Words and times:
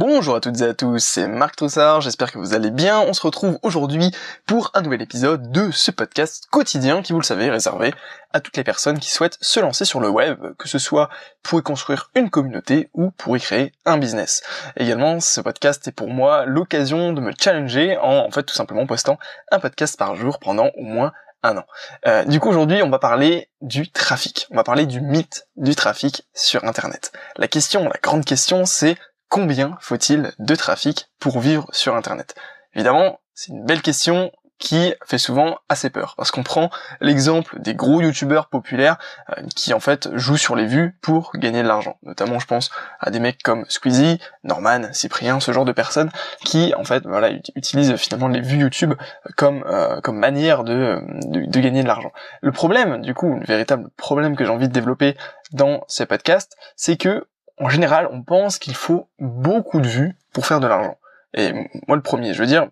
Bonjour 0.00 0.34
à 0.34 0.40
toutes 0.40 0.62
et 0.62 0.64
à 0.64 0.72
tous, 0.72 0.98
c'est 0.98 1.28
Marc 1.28 1.56
Troussard, 1.56 2.00
j'espère 2.00 2.32
que 2.32 2.38
vous 2.38 2.54
allez 2.54 2.70
bien. 2.70 3.00
On 3.00 3.12
se 3.12 3.20
retrouve 3.20 3.58
aujourd'hui 3.62 4.10
pour 4.46 4.70
un 4.72 4.80
nouvel 4.80 5.02
épisode 5.02 5.52
de 5.52 5.70
ce 5.72 5.90
podcast 5.90 6.46
quotidien 6.50 7.02
qui, 7.02 7.12
vous 7.12 7.18
le 7.18 7.24
savez, 7.24 7.44
est 7.44 7.50
réservé 7.50 7.92
à 8.32 8.40
toutes 8.40 8.56
les 8.56 8.64
personnes 8.64 8.98
qui 8.98 9.10
souhaitent 9.10 9.36
se 9.42 9.60
lancer 9.60 9.84
sur 9.84 10.00
le 10.00 10.08
web, 10.08 10.38
que 10.56 10.68
ce 10.68 10.78
soit 10.78 11.10
pour 11.42 11.60
y 11.60 11.62
construire 11.62 12.10
une 12.14 12.30
communauté 12.30 12.88
ou 12.94 13.10
pour 13.10 13.36
y 13.36 13.40
créer 13.40 13.72
un 13.84 13.98
business. 13.98 14.42
Également, 14.78 15.20
ce 15.20 15.42
podcast 15.42 15.86
est 15.86 15.92
pour 15.92 16.08
moi 16.08 16.46
l'occasion 16.46 17.12
de 17.12 17.20
me 17.20 17.32
challenger 17.38 17.98
en, 17.98 18.24
en 18.24 18.30
fait, 18.30 18.44
tout 18.44 18.54
simplement 18.54 18.86
postant 18.86 19.18
un 19.52 19.60
podcast 19.60 19.98
par 19.98 20.16
jour 20.16 20.38
pendant 20.38 20.70
au 20.78 20.82
moins 20.82 21.12
un 21.42 21.58
an. 21.58 21.64
Euh, 22.06 22.24
du 22.24 22.40
coup, 22.40 22.48
aujourd'hui, 22.48 22.82
on 22.82 22.90
va 22.90 22.98
parler 22.98 23.50
du 23.60 23.90
trafic. 23.90 24.46
On 24.50 24.56
va 24.56 24.64
parler 24.64 24.86
du 24.86 25.00
mythe 25.00 25.46
du 25.56 25.74
trafic 25.74 26.26
sur 26.34 26.64
Internet. 26.64 27.12
La 27.36 27.48
question, 27.48 27.84
la 27.84 27.98
grande 28.02 28.24
question, 28.24 28.64
c'est 28.64 28.96
combien 29.30 29.78
faut-il 29.80 30.32
de 30.38 30.54
trafic 30.54 31.08
pour 31.18 31.40
vivre 31.40 31.66
sur 31.72 31.96
Internet? 31.96 32.34
Évidemment, 32.74 33.20
c'est 33.34 33.52
une 33.52 33.64
belle 33.64 33.80
question 33.80 34.30
qui 34.60 34.92
fait 35.06 35.18
souvent 35.18 35.58
assez 35.70 35.88
peur 35.88 36.14
parce 36.16 36.30
qu'on 36.30 36.42
prend 36.42 36.68
l'exemple 37.00 37.58
des 37.60 37.74
gros 37.74 38.02
youtubeurs 38.02 38.48
populaires 38.48 38.98
euh, 39.30 39.42
qui 39.56 39.72
en 39.72 39.80
fait 39.80 40.10
jouent 40.16 40.36
sur 40.36 40.54
les 40.54 40.66
vues 40.66 40.98
pour 41.00 41.32
gagner 41.34 41.62
de 41.62 41.66
l'argent. 41.66 41.96
Notamment 42.02 42.38
je 42.38 42.46
pense 42.46 42.70
à 43.00 43.10
des 43.10 43.20
mecs 43.20 43.42
comme 43.42 43.64
Squeezie, 43.70 44.20
Norman, 44.44 44.92
Cyprien, 44.92 45.40
ce 45.40 45.52
genre 45.52 45.64
de 45.64 45.72
personnes 45.72 46.10
qui 46.44 46.74
en 46.74 46.84
fait 46.84 47.04
voilà 47.06 47.30
utilisent 47.56 47.96
finalement 47.96 48.28
les 48.28 48.42
vues 48.42 48.58
YouTube 48.58 48.92
comme 49.36 49.64
euh, 49.66 50.02
comme 50.02 50.18
manière 50.18 50.62
de, 50.62 50.98
de, 51.24 51.50
de 51.50 51.60
gagner 51.60 51.82
de 51.82 51.88
l'argent. 51.88 52.12
Le 52.42 52.52
problème 52.52 53.00
du 53.00 53.14
coup, 53.14 53.38
le 53.40 53.46
véritable 53.46 53.88
problème 53.96 54.36
que 54.36 54.44
j'ai 54.44 54.50
envie 54.50 54.68
de 54.68 54.74
développer 54.74 55.16
dans 55.52 55.84
ces 55.88 56.04
podcasts, 56.04 56.54
c'est 56.76 56.98
que 56.98 57.26
en 57.60 57.68
général, 57.68 58.08
on 58.10 58.22
pense 58.22 58.58
qu'il 58.58 58.74
faut 58.74 59.08
beaucoup 59.18 59.80
de 59.80 59.88
vues 59.88 60.16
pour 60.32 60.46
faire 60.46 60.60
de 60.60 60.66
l'argent. 60.66 60.96
Et 61.34 61.52
moi 61.86 61.96
le 61.96 62.02
premier, 62.02 62.34
je 62.34 62.40
veux 62.40 62.46
dire, 62.46 62.68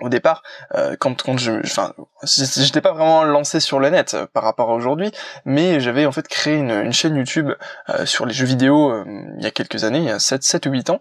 au 0.00 0.08
départ, 0.08 0.42
euh, 0.74 0.96
quand 0.98 1.22
quand 1.22 1.38
je, 1.38 1.52
enfin, 1.64 1.92
j'étais 2.24 2.80
pas 2.80 2.92
vraiment 2.92 3.22
lancé 3.22 3.60
sur 3.60 3.78
le 3.78 3.90
net 3.90 4.14
euh, 4.14 4.26
par 4.32 4.42
rapport 4.42 4.70
à 4.70 4.74
aujourd'hui, 4.74 5.12
mais 5.44 5.78
j'avais 5.78 6.04
en 6.04 6.10
fait 6.10 6.26
créé 6.26 6.56
une, 6.56 6.70
une 6.70 6.92
chaîne 6.92 7.14
YouTube 7.14 7.50
euh, 7.90 8.04
sur 8.04 8.26
les 8.26 8.34
jeux 8.34 8.46
vidéo 8.46 9.04
il 9.38 9.42
y 9.42 9.46
a 9.46 9.52
quelques 9.52 9.84
années, 9.84 9.98
il 9.98 10.04
y 10.04 10.10
a 10.10 10.18
7, 10.18 10.42
7 10.42 10.66
ou 10.66 10.70
8 10.70 10.90
ans, 10.90 11.00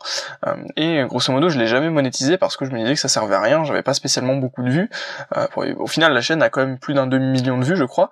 et 0.76 1.04
grosso 1.06 1.34
modo 1.34 1.50
je 1.50 1.58
l'ai 1.58 1.67
jamais 1.67 1.90
monétisé 1.90 2.38
parce 2.38 2.56
que 2.56 2.66
je 2.66 2.72
me 2.72 2.80
disais 2.80 2.94
que 2.94 3.00
ça 3.00 3.08
servait 3.08 3.36
à 3.36 3.42
rien, 3.42 3.64
j'avais 3.64 3.82
pas 3.82 3.94
spécialement 3.94 4.36
beaucoup 4.36 4.64
de 4.64 4.70
vues. 4.70 4.90
au 5.58 5.88
final, 5.88 6.14
la 6.14 6.22
chaîne 6.22 6.44
a 6.44 6.50
quand 6.50 6.62
même 6.62 6.78
plus 6.78 6.94
d'un 6.94 7.08
demi 7.08 7.26
million 7.26 7.58
de 7.58 7.64
vues, 7.64 7.76
je 7.76 7.84
crois, 7.86 8.12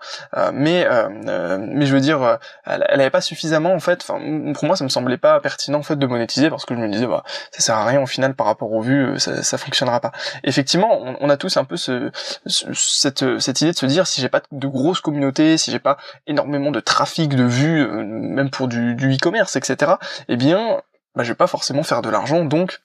mais 0.53 0.87
mais 1.13 1.85
je 1.85 1.93
veux 1.93 2.01
dire, 2.01 2.39
elle, 2.65 2.85
elle 2.89 3.01
avait 3.01 3.09
pas 3.09 3.21
suffisamment 3.21 3.73
en 3.73 3.79
fait. 3.79 4.05
Pour 4.05 4.65
moi, 4.65 4.75
ça 4.75 4.83
me 4.83 4.89
semblait 4.89 5.17
pas 5.17 5.39
pertinent 5.39 5.79
en 5.79 5.83
fait 5.83 5.95
de 5.95 6.07
monétiser 6.07 6.49
parce 6.49 6.65
que 6.65 6.73
je 6.73 6.79
me 6.79 6.89
disais 6.89 7.07
bah 7.07 7.23
ça 7.51 7.61
sert 7.61 7.75
à 7.75 7.85
rien 7.85 8.01
au 8.01 8.07
final 8.07 8.33
par 8.33 8.47
rapport 8.47 8.71
aux 8.71 8.81
vues, 8.81 9.19
ça, 9.19 9.43
ça 9.43 9.57
fonctionnera 9.57 9.99
pas. 9.99 10.11
Effectivement 10.43 10.70
on, 10.77 11.29
a 11.29 11.37
tous 11.37 11.57
un 11.57 11.63
peu 11.63 11.77
ce, 11.77 12.11
cette, 12.45 13.21
idée 13.61 13.71
de 13.71 13.77
se 13.77 13.85
dire 13.85 14.07
si 14.07 14.21
j'ai 14.21 14.29
pas 14.29 14.41
de 14.51 14.67
grosses 14.67 15.01
communautés, 15.01 15.57
si 15.57 15.71
j'ai 15.71 15.79
pas 15.79 15.97
énormément 16.27 16.71
de 16.71 16.79
trafic, 16.79 17.35
de 17.35 17.43
vues, 17.43 17.81
euh, 17.81 18.03
même 18.03 18.49
pour 18.49 18.67
du, 18.67 18.93
e-commerce, 18.93 19.55
etc. 19.55 19.93
Eh 20.27 20.37
bien, 20.37 20.81
bah, 21.15 21.23
je 21.23 21.29
vais 21.29 21.35
pas 21.35 21.47
forcément 21.47 21.83
faire 21.83 22.01
de 22.01 22.09
l'argent, 22.09 22.45
donc 22.45 22.81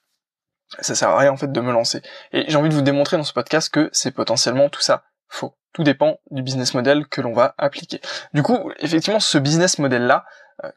ça 0.79 0.95
sert 0.95 1.09
à 1.09 1.17
rien 1.17 1.31
en 1.31 1.37
fait 1.37 1.51
de 1.51 1.61
me 1.61 1.71
lancer. 1.71 2.01
Et 2.33 2.45
j'ai 2.47 2.57
envie 2.57 2.69
de 2.69 2.73
vous 2.73 2.81
démontrer 2.81 3.17
dans 3.17 3.23
ce 3.23 3.33
podcast 3.33 3.69
que 3.69 3.89
c'est 3.93 4.11
potentiellement 4.11 4.69
tout 4.69 4.81
ça 4.81 5.03
faux. 5.29 5.53
Tout 5.73 5.83
dépend 5.83 6.17
du 6.31 6.41
business 6.41 6.73
model 6.73 7.07
que 7.07 7.21
l'on 7.21 7.33
va 7.33 7.53
appliquer. 7.57 8.01
Du 8.33 8.43
coup, 8.43 8.71
effectivement, 8.79 9.19
ce 9.19 9.37
business 9.37 9.79
model 9.79 10.03
là, 10.03 10.25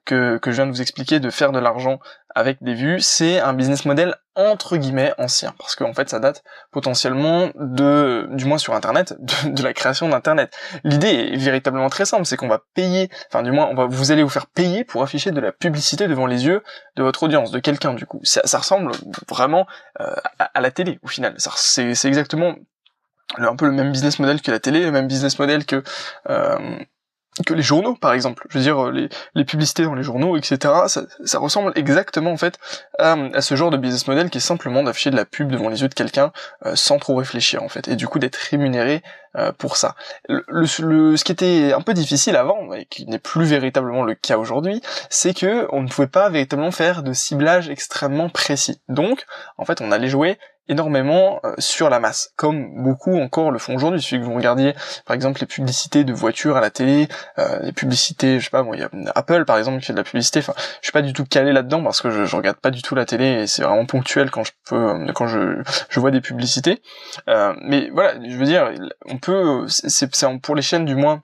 que, 0.05 0.39
que 0.39 0.51
je 0.51 0.57
viens 0.57 0.67
de 0.67 0.73
vous 0.73 0.83
expliquer 0.83 1.21
de 1.21 1.31
faire 1.31 1.53
de 1.53 1.59
l'argent 1.59 2.01
avec 2.35 2.63
des 2.63 2.75
vues, 2.75 3.01
c'est 3.01 3.41
un 3.41 3.53
business 3.55 3.85
model 3.85 4.15
entre 4.37 4.77
guillemets 4.77 5.13
ancien 5.19 5.53
parce 5.59 5.75
qu'en 5.75 5.93
fait 5.93 6.09
ça 6.09 6.21
date 6.21 6.45
potentiellement 6.71 7.51
de 7.57 8.29
du 8.31 8.45
moins 8.45 8.59
sur 8.59 8.75
internet 8.75 9.15
de, 9.45 9.63
la 9.63 9.73
création 9.73 10.09
d'internet. 10.09 10.55
L'idée 10.85 11.31
est 11.33 11.37
véritablement 11.37 11.89
très 11.89 12.05
simple, 12.05 12.27
c'est 12.27 12.37
qu'on 12.37 12.49
va 12.49 12.63
payer 12.75 13.11
enfin 13.29 13.43
du 13.43 13.51
moins 13.53 13.67
on 13.67 13.75
va 13.75 13.87
vous 13.87 14.13
allez 14.13 14.23
vous 14.23 14.29
faire 14.29 14.47
payer 14.47 14.85
pour 14.85 15.03
afficher 15.03 15.31
de 15.31 15.41
la 15.41 15.53
publicité 15.53 16.09
devant 16.09 16.27
les 16.27 16.47
yeux 16.47 16.63
de 16.97 17.03
votre 17.03 17.23
audience, 17.23 17.51
de 17.51 17.59
quelqu'un 17.59 17.95
du 17.95 18.07
coup. 18.07 18.21
Ça, 18.23 18.43
ça 18.45 18.59
ressemble 18.59 18.93
vraiment 19.29 19.67
euh, 20.01 20.15
à, 20.39 20.61
la 20.61 20.71
télé 20.71 20.99
au 21.03 21.09
final. 21.09 21.35
C'est 21.39 22.05
exactement 22.05 22.55
un 23.39 23.57
peu 23.57 23.67
le 23.67 23.73
même 23.73 23.93
business 23.93 24.19
model 24.19 24.41
que 24.43 24.51
la 24.51 24.59
télé, 24.59 24.85
le 24.85 24.93
même 24.93 25.07
business 25.07 25.39
model 25.39 25.65
que 25.65 25.83
euh, 26.29 26.79
que 27.47 27.55
les 27.55 27.63
journaux, 27.63 27.95
par 27.95 28.13
exemple. 28.13 28.47
Je 28.51 28.59
veux 28.59 28.65
dire, 28.65 28.87
euh, 28.87 29.09
les, 29.35 29.45
publicités 29.45 29.85
dans 29.85 29.95
les 29.95 30.03
journaux, 30.03 30.37
etc. 30.37 30.59
Ça, 30.87 31.39
ressemble 31.39 31.73
exactement 31.75 32.33
en 32.33 32.37
fait 32.37 32.59
à, 32.99 33.41
ce 33.41 33.55
genre 33.55 33.71
de 33.71 33.77
business 33.77 34.07
model 34.07 34.31
qui 34.31 34.39
est 34.39 34.43
simplement 34.43 34.83
d'afficher 34.83 35.11
de 35.11 35.17
la 35.17 35.25
pub 35.25 35.51
devant 35.51 35.69
les 35.69 35.83
yeux 35.83 35.89
de 35.89 35.95
quelqu'un 35.95 36.33
euh, 36.67 36.77
sans 36.77 36.99
trop 36.99 37.15
réfléchir 37.15 37.63
en 37.63 37.69
fait, 37.69 37.89
et 37.89 37.97
du 37.97 38.07
coup 38.07 38.19
d'être 38.19 38.37
rémunéré 38.37 39.03
pour 39.59 39.77
ça. 39.77 39.95
Le, 40.29 40.45
le, 40.49 41.17
ce 41.17 41.25
qui 41.25 41.33
était 41.33 41.73
un 41.73 41.81
peu 41.81 41.95
difficile 41.95 42.37
avant, 42.37 42.73
et 42.73 42.87
qui 42.87 43.07
n'est 43.07 43.19
plus 43.19 43.45
véritablement 43.45 44.03
le 44.03 44.15
cas 44.15 44.39
aujourd'hui, 44.39 44.81
c'est 45.09 45.35
que 45.35 45.69
on 45.73 45.83
ne 45.83 45.89
pouvait 45.89 46.09
pas 46.09 46.29
véritablement 46.29 46.73
faire 46.73 47.03
de 47.03 47.13
ciblage 47.13 47.69
extrêmement 47.69 48.29
précis. 48.29 48.81
Donc, 48.89 49.25
en 49.59 49.65
fait, 49.65 49.81
on 49.81 49.93
allait 49.93 50.09
jouer 50.09 50.39
énormément 50.69 51.41
euh, 51.45 51.53
sur 51.59 51.91
la 51.91 51.99
masse, 51.99 52.33
comme 52.37 52.85
beaucoup 52.85 53.19
encore 53.19 53.51
le 53.51 53.59
font 53.59 53.75
aujourd'hui. 53.75 54.01
Si 54.01 54.17
vous 54.17 54.33
regardiez 54.33 54.75
par 55.05 55.17
exemple 55.17 55.41
les 55.41 55.49
publicités 55.49 56.05
de 56.05 56.13
voitures 56.13 56.57
à 56.57 56.61
la 56.61 56.71
télé, 56.71 57.09
euh, 57.39 57.59
les 57.63 57.73
publicités, 57.73 58.39
je 58.39 58.45
sais 58.45 58.51
pas, 58.51 58.63
bon, 58.63 58.75
il 58.75 58.79
y 58.79 58.85
a 58.85 58.91
Apple 59.17 59.45
par 59.47 59.59
exemple 59.59 59.81
qui 59.81 59.87
fait 59.87 59.93
de 59.95 59.99
la 59.99 60.05
publicité. 60.05 60.39
Enfin, 60.39 60.55
je 60.57 60.87
suis 60.87 60.93
pas 60.93 61.03
du 61.03 61.13
tout 61.13 61.25
calé 61.25 61.53
là-dedans 61.53 61.83
parce 61.83 62.01
que 62.01 62.11
je, 62.11 62.25
je 62.25 62.37
regarde 62.37 62.59
pas 62.59 62.71
du 62.71 62.83
tout 62.83 62.95
la 62.95 63.05
télé 63.05 63.43
et 63.43 63.47
c'est 63.49 63.63
vraiment 63.63 63.85
ponctuel 63.85 64.31
quand 64.31 64.45
je 64.45 64.53
peux, 64.69 64.77
euh, 64.77 65.13
quand 65.13 65.27
je, 65.27 65.61
je 65.89 65.99
vois 65.99 66.13
des 66.13 66.21
publicités. 66.21 66.81
Euh, 67.29 67.53
mais 67.63 67.91
voilà, 67.93 68.15
je 68.25 68.37
veux 68.37 68.47
dire, 68.47 68.71
on 69.07 69.19
c'est 69.69 70.11
pour 70.43 70.55
les 70.55 70.63
chaînes 70.63 70.85
du 70.85 70.95
moins 70.95 71.23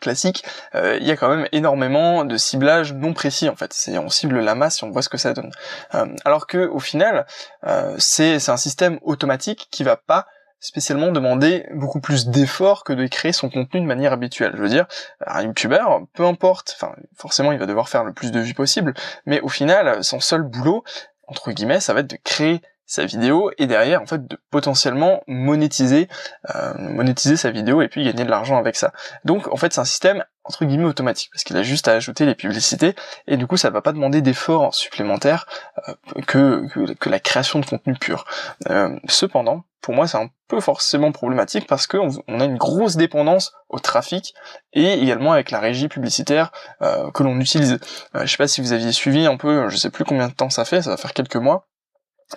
classique, 0.00 0.44
euh, 0.74 0.98
il 1.00 1.06
y 1.06 1.10
a 1.10 1.16
quand 1.16 1.28
même 1.28 1.48
énormément 1.52 2.24
de 2.24 2.36
ciblage 2.36 2.92
non 2.92 3.12
précis 3.12 3.48
en 3.48 3.56
fait. 3.56 3.72
C'est 3.72 3.98
on 3.98 4.08
cible 4.08 4.38
la 4.40 4.54
masse 4.54 4.82
et 4.82 4.86
on 4.86 4.90
voit 4.90 5.02
ce 5.02 5.08
que 5.08 5.18
ça 5.18 5.32
donne. 5.32 5.50
Euh, 5.94 6.06
alors 6.24 6.46
que 6.46 6.66
au 6.66 6.78
final, 6.78 7.26
euh, 7.66 7.94
c'est 7.98 8.48
un 8.48 8.56
système 8.56 8.98
automatique 9.02 9.68
qui 9.70 9.82
va 9.82 9.96
pas 9.96 10.26
spécialement 10.60 11.10
demander 11.10 11.66
beaucoup 11.72 12.00
plus 12.00 12.28
d'efforts 12.28 12.84
que 12.84 12.92
de 12.92 13.06
créer 13.06 13.32
son 13.32 13.48
contenu 13.48 13.80
de 13.80 13.86
manière 13.86 14.12
habituelle. 14.12 14.52
Je 14.54 14.60
veux 14.60 14.68
dire, 14.68 14.86
un 15.26 15.42
youtubeur, 15.42 16.02
peu 16.12 16.26
importe, 16.26 16.78
forcément 17.16 17.52
il 17.52 17.58
va 17.58 17.66
devoir 17.66 17.88
faire 17.88 18.04
le 18.04 18.12
plus 18.12 18.30
de 18.30 18.40
vues 18.40 18.52
possible, 18.52 18.92
mais 19.24 19.40
au 19.40 19.48
final, 19.48 20.04
son 20.04 20.20
seul 20.20 20.42
boulot, 20.42 20.84
entre 21.28 21.52
guillemets, 21.52 21.80
ça 21.80 21.94
va 21.94 22.00
être 22.00 22.10
de 22.10 22.18
créer 22.22 22.60
sa 22.90 23.06
vidéo 23.06 23.52
et 23.56 23.68
derrière 23.68 24.02
en 24.02 24.06
fait 24.06 24.26
de 24.26 24.36
potentiellement 24.50 25.22
monétiser 25.28 26.08
euh, 26.52 26.74
monétiser 26.76 27.36
sa 27.36 27.52
vidéo 27.52 27.82
et 27.82 27.88
puis 27.88 28.04
gagner 28.04 28.24
de 28.24 28.30
l'argent 28.30 28.58
avec 28.58 28.74
ça. 28.74 28.92
Donc 29.24 29.46
en 29.46 29.56
fait 29.56 29.72
c'est 29.72 29.80
un 29.80 29.84
système 29.84 30.24
entre 30.42 30.64
guillemets 30.64 30.86
automatique 30.86 31.30
parce 31.32 31.44
qu'il 31.44 31.56
a 31.56 31.62
juste 31.62 31.86
à 31.86 31.92
ajouter 31.92 32.26
les 32.26 32.34
publicités 32.34 32.96
et 33.28 33.36
du 33.36 33.46
coup 33.46 33.56
ça 33.56 33.70
va 33.70 33.80
pas 33.80 33.92
demander 33.92 34.22
d'efforts 34.22 34.74
supplémentaires 34.74 35.46
euh, 35.88 35.94
que, 36.26 36.66
que, 36.94 37.08
la 37.08 37.20
création 37.20 37.60
de 37.60 37.66
contenu 37.66 37.94
pur. 37.94 38.24
Euh, 38.68 38.98
cependant 39.08 39.62
pour 39.82 39.94
moi 39.94 40.08
c'est 40.08 40.18
un 40.18 40.28
peu 40.48 40.60
forcément 40.60 41.12
problématique 41.12 41.68
parce 41.68 41.86
qu'on 41.86 42.10
on 42.26 42.40
a 42.40 42.44
une 42.44 42.58
grosse 42.58 42.96
dépendance 42.96 43.52
au 43.68 43.78
trafic 43.78 44.34
et 44.72 44.94
également 44.94 45.30
avec 45.30 45.52
la 45.52 45.60
régie 45.60 45.86
publicitaire 45.86 46.50
euh, 46.82 47.12
que 47.12 47.22
l'on 47.22 47.38
utilise. 47.38 47.78
je 48.14 48.26
sais 48.26 48.36
pas 48.36 48.48
si 48.48 48.60
vous 48.60 48.72
aviez 48.72 48.90
suivi 48.90 49.26
un 49.26 49.36
peu, 49.36 49.68
je 49.68 49.76
sais 49.76 49.90
plus 49.90 50.04
combien 50.04 50.26
de 50.26 50.34
temps 50.34 50.50
ça 50.50 50.64
fait, 50.64 50.82
ça 50.82 50.90
va 50.90 50.96
faire 50.96 51.12
quelques 51.12 51.36
mois, 51.36 51.68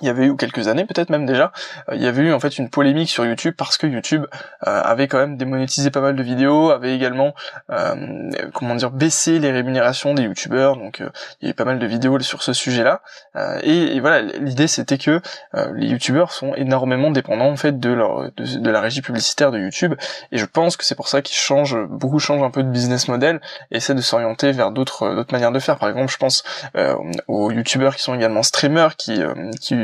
il 0.02 0.08
y 0.08 0.10
avait 0.10 0.26
eu 0.26 0.36
quelques 0.36 0.68
années 0.68 0.86
peut-être 0.86 1.10
même 1.10 1.26
déjà, 1.26 1.52
euh, 1.90 1.96
il 1.96 2.02
y 2.02 2.08
avait 2.08 2.24
eu 2.24 2.34
en 2.34 2.40
fait 2.40 2.58
une 2.58 2.70
polémique 2.70 3.10
sur 3.10 3.26
YouTube 3.26 3.54
parce 3.58 3.78
que 3.78 3.86
YouTube 3.86 4.26
euh, 4.68 4.82
avait 4.84 5.08
quand 5.08 5.20
même 5.20 5.38
démonétisé 5.38 5.92
pas 5.92 6.02
mal 6.02 6.16
de 6.16 6.24
vidéos, 6.24 6.72
avait 6.72 6.96
également 6.96 7.34
euh, 7.70 8.32
comment 8.54 8.76
dire 8.76 8.90
baissé 8.90 9.40
les 9.40 9.52
rémunérations 9.52 10.14
des 10.14 10.24
YouTubeurs, 10.24 10.78
donc 10.78 11.00
il 11.00 11.06
y 11.44 11.46
avait 11.46 11.54
pas 11.54 11.66
mal 11.66 11.80
de 11.80 11.86
vidéos 11.86 12.20
sur 12.20 12.44
ce 12.44 12.54
sujet-là. 12.54 13.02
Et, 13.64 14.00
voilà, 14.00 14.22
l'idée 14.22 14.68
c'était 14.68 14.98
que 14.98 15.22
les 15.74 15.88
YouTubeurs 15.88 16.32
sont 16.32 16.54
énormément 16.56 17.12
dépendants 17.12 17.50
en 17.50 17.56
fait 17.56 17.80
de 17.80 17.90
leur 17.90 18.32
de, 18.36 18.70
la 18.70 18.82
régie 18.82 19.02
publicitaire 19.02 19.52
de 19.52 19.60
YouTube, 19.60 19.96
et 20.32 20.38
je 20.38 20.46
pense 20.46 20.78
que 20.78 20.86
c'est 20.86 20.96
pour 20.96 21.08
ça 21.08 21.22
qu'ils 21.22 21.38
changent 21.38 21.78
beaucoup 21.90 22.20
changent 22.20 22.44
un 22.44 22.52
peu 22.52 22.64
de 22.64 22.70
business 22.70 23.08
model 23.08 23.42
et 23.72 23.78
essaient 23.78 23.96
de 23.96 24.02
s'orienter 24.02 24.52
vers 24.52 24.72
d'autres 24.72 25.14
d'autres 25.16 25.34
manières 25.34 25.52
de 25.52 25.60
faire. 25.60 25.78
Par 25.78 25.90
exemple, 25.90 26.12
je 26.12 26.18
pense 26.18 26.44
aux 27.28 27.52
YouTubeurs 27.52 27.96
qui 27.96 28.04
sont 28.04 28.16
également 28.16 28.44
streamers 28.44 28.96
qui 28.96 29.22
qui 29.62 29.76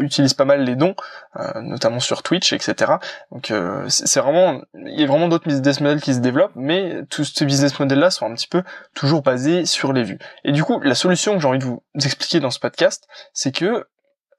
utilise 0.00 0.34
pas 0.34 0.44
mal 0.44 0.64
les 0.64 0.76
dons, 0.76 0.94
euh, 1.36 1.60
notamment 1.60 2.00
sur 2.00 2.22
Twitch, 2.22 2.52
etc. 2.52 2.92
Donc 3.30 3.50
euh, 3.50 3.84
c'est 3.88 4.20
vraiment, 4.20 4.60
il 4.74 5.00
y 5.00 5.04
a 5.04 5.06
vraiment 5.06 5.28
d'autres 5.28 5.46
business 5.46 5.80
models 5.80 6.00
qui 6.00 6.14
se 6.14 6.20
développent, 6.20 6.54
mais 6.54 7.04
tous 7.10 7.24
ces 7.24 7.44
business 7.44 7.78
models-là 7.78 8.10
sont 8.10 8.26
un 8.26 8.34
petit 8.34 8.48
peu 8.48 8.62
toujours 8.94 9.22
basés 9.22 9.66
sur 9.66 9.92
les 9.92 10.02
vues. 10.02 10.18
Et 10.44 10.52
du 10.52 10.64
coup, 10.64 10.80
la 10.80 10.94
solution 10.94 11.34
que 11.34 11.40
j'ai 11.40 11.48
envie 11.48 11.58
de 11.58 11.64
vous 11.64 11.82
expliquer 11.94 12.40
dans 12.40 12.50
ce 12.50 12.58
podcast, 12.58 13.06
c'est 13.32 13.52
que 13.52 13.86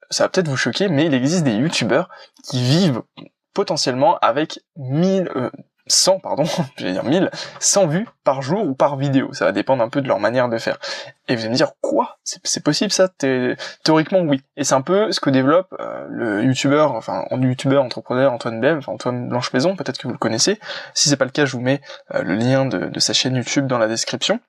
ça 0.09 0.25
va 0.25 0.29
peut-être 0.29 0.49
vous 0.49 0.57
choquer, 0.57 0.89
mais 0.89 1.05
il 1.05 1.13
existe 1.13 1.43
des 1.43 1.53
youtubeurs 1.53 2.09
qui 2.43 2.61
vivent 2.61 3.01
potentiellement 3.53 4.17
avec 4.19 4.59
1000, 4.77 5.29
100, 5.87 6.19
pardon, 6.19 6.43
j'allais 6.77 6.93
dire 6.93 7.03
1000, 7.03 7.29
100 7.59 7.87
vues 7.87 8.07
par 8.23 8.41
jour 8.41 8.65
ou 8.65 8.73
par 8.73 8.97
vidéo. 8.97 9.33
Ça 9.33 9.45
va 9.45 9.51
dépendre 9.51 9.83
un 9.83 9.89
peu 9.89 10.01
de 10.01 10.07
leur 10.07 10.19
manière 10.19 10.49
de 10.49 10.57
faire. 10.57 10.77
Et 11.27 11.35
vous 11.35 11.41
allez 11.41 11.51
me 11.51 11.55
dire, 11.55 11.73
quoi? 11.81 12.19
C'est 12.23 12.63
possible 12.63 12.91
ça? 12.91 13.09
Théoriquement, 13.83 14.19
oui. 14.19 14.41
Et 14.57 14.63
c'est 14.63 14.75
un 14.75 14.81
peu 14.81 15.11
ce 15.11 15.19
que 15.19 15.29
développe 15.29 15.73
euh, 15.79 16.05
le 16.09 16.43
youtubeur, 16.43 16.93
enfin, 16.93 17.25
youtubeur 17.31 17.83
entrepreneur 17.83 18.31
Antoine 18.31 18.59
Bem, 18.59 18.77
enfin 18.77 18.93
Antoine 18.93 19.29
Blanche-Maison, 19.29 19.75
peut-être 19.75 19.97
que 19.97 20.07
vous 20.07 20.13
le 20.13 20.19
connaissez. 20.19 20.59
Si 20.93 21.09
c'est 21.09 21.17
pas 21.17 21.25
le 21.25 21.31
cas, 21.31 21.45
je 21.45 21.53
vous 21.53 21.61
mets 21.61 21.81
euh, 22.13 22.21
le 22.23 22.35
lien 22.35 22.65
de 22.65 22.99
sa 22.99 23.13
chaîne 23.13 23.35
YouTube 23.35 23.67
dans 23.67 23.77
la 23.77 23.87
description. 23.87 24.39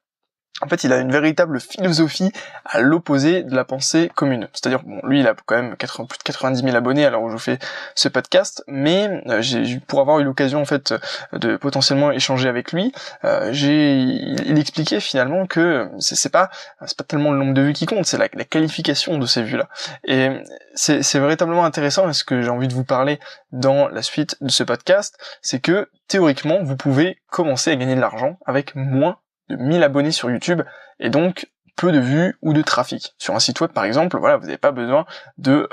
En 0.61 0.69
fait, 0.69 0.85
il 0.85 0.93
a 0.93 0.99
une 0.99 1.11
véritable 1.11 1.61
philosophie 1.61 2.31
à 2.67 2.81
l'opposé 2.81 3.43
de 3.43 3.55
la 3.55 3.65
pensée 3.65 4.11
commune. 4.15 4.49
C'est-à-dire, 4.53 4.83
bon, 4.85 5.01
lui, 5.03 5.21
il 5.21 5.27
a 5.27 5.35
quand 5.47 5.57
même 5.57 5.77
80, 5.77 6.05
plus 6.05 6.19
de 6.19 6.23
90 6.23 6.63
000 6.63 6.77
abonnés 6.77 7.07
alors 7.07 7.23
où 7.23 7.31
je 7.31 7.39
fais 7.39 7.59
ce 7.95 8.09
podcast, 8.09 8.63
mais 8.69 9.23
euh, 9.29 9.43
pour 9.87 10.01
avoir 10.01 10.21
eu 10.21 10.25
l'occasion 10.25 10.61
en 10.61 10.65
fait 10.65 10.95
de 11.33 11.57
potentiellement 11.57 12.13
échanger 12.13 12.49
avec 12.49 12.73
lui, 12.73 12.93
euh, 13.25 13.49
j'ai, 13.53 13.97
il, 13.97 14.59
expliquait 14.59 15.01
finalement 15.01 15.47
que 15.47 15.91
c'est 15.99 16.31
pas, 16.31 16.51
c'est 16.85 16.97
pas 16.97 17.05
tellement 17.05 17.33
le 17.33 17.39
nombre 17.39 17.55
de 17.55 17.63
vues 17.63 17.73
qui 17.73 17.87
compte, 17.87 18.05
c'est 18.05 18.19
la, 18.19 18.29
la, 18.33 18.45
qualification 18.45 19.19
de 19.19 19.27
ces 19.27 19.43
vues-là. 19.43 19.69
Et 20.05 20.29
c'est 20.75 21.19
véritablement 21.19 21.65
intéressant. 21.65 22.09
Et 22.09 22.13
ce 22.13 22.25
que 22.25 22.43
j'ai 22.43 22.51
envie 22.51 22.69
de 22.69 22.75
vous 22.75 22.85
parler 22.85 23.19
dans 23.53 23.89
la 23.89 24.03
suite 24.03 24.37
de 24.41 24.51
ce 24.51 24.63
podcast, 24.63 25.19
c'est 25.41 25.61
que 25.61 25.89
théoriquement, 26.09 26.63
vous 26.63 26.77
pouvez 26.77 27.19
commencer 27.31 27.71
à 27.71 27.77
gagner 27.77 27.95
de 27.95 28.01
l'argent 28.01 28.39
avec 28.47 28.75
moins 28.75 29.17
de 29.49 29.57
1000 29.57 29.83
abonnés 29.83 30.13
sur 30.13 30.31
YouTube 30.31 30.63
et 31.01 31.11
donc 31.11 31.51
peu 31.77 31.93
de 31.93 31.99
vues 31.99 32.37
ou 32.43 32.53
de 32.53 32.63
trafic. 32.63 33.15
Sur 33.19 33.35
un 33.35 33.41
site 33.41 33.61
web 33.61 33.73
par 33.73 33.85
exemple, 33.85 34.19
voilà, 34.19 34.37
vous 34.37 34.47
n'avez 34.47 34.59
pas 34.59 34.73
besoin 34.73 35.07
de 35.39 35.69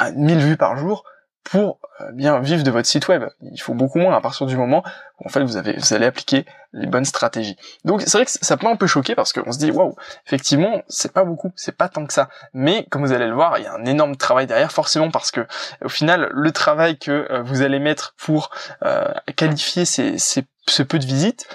euh, 0.00 0.12
1000 0.14 0.38
vues 0.38 0.56
par 0.56 0.76
jour 0.76 1.04
pour 1.44 1.80
euh, 2.00 2.12
bien 2.12 2.38
vivre 2.40 2.62
de 2.62 2.70
votre 2.70 2.86
site 2.86 3.08
web. 3.08 3.24
Il 3.40 3.60
faut 3.60 3.74
beaucoup 3.74 3.98
moins 3.98 4.16
à 4.16 4.20
partir 4.20 4.46
du 4.46 4.56
moment 4.56 4.82
où 5.18 5.26
en 5.26 5.28
fait 5.28 5.42
vous 5.42 5.56
avez 5.56 5.74
vous 5.76 5.92
allez 5.92 6.06
appliquer 6.06 6.46
les 6.72 6.86
bonnes 6.86 7.04
stratégies. 7.04 7.56
Donc 7.84 8.02
c'est 8.02 8.12
vrai 8.12 8.24
que 8.24 8.30
ça 8.30 8.56
peut 8.56 8.66
un 8.66 8.76
peu 8.76 8.86
choquer 8.86 9.14
parce 9.14 9.32
qu'on 9.32 9.52
se 9.52 9.58
dit 9.58 9.70
waouh, 9.70 9.94
effectivement, 10.26 10.82
c'est 10.88 11.12
pas 11.12 11.24
beaucoup, 11.24 11.52
c'est 11.56 11.76
pas 11.76 11.88
tant 11.88 12.06
que 12.06 12.12
ça. 12.12 12.28
Mais 12.54 12.86
comme 12.90 13.04
vous 13.04 13.12
allez 13.12 13.26
le 13.26 13.34
voir, 13.34 13.58
il 13.58 13.64
y 13.64 13.66
a 13.66 13.74
un 13.74 13.84
énorme 13.84 14.16
travail 14.16 14.46
derrière 14.46 14.72
forcément 14.72 15.10
parce 15.10 15.30
que 15.30 15.46
au 15.84 15.88
final, 15.88 16.30
le 16.32 16.52
travail 16.52 16.98
que 16.98 17.26
euh, 17.30 17.42
vous 17.42 17.62
allez 17.62 17.78
mettre 17.78 18.14
pour 18.16 18.50
euh, 18.84 19.12
qualifier 19.36 19.84
ces, 19.84 20.18
ces, 20.18 20.44
ce 20.68 20.82
peu 20.82 20.98
de 20.98 21.06
visites, 21.06 21.46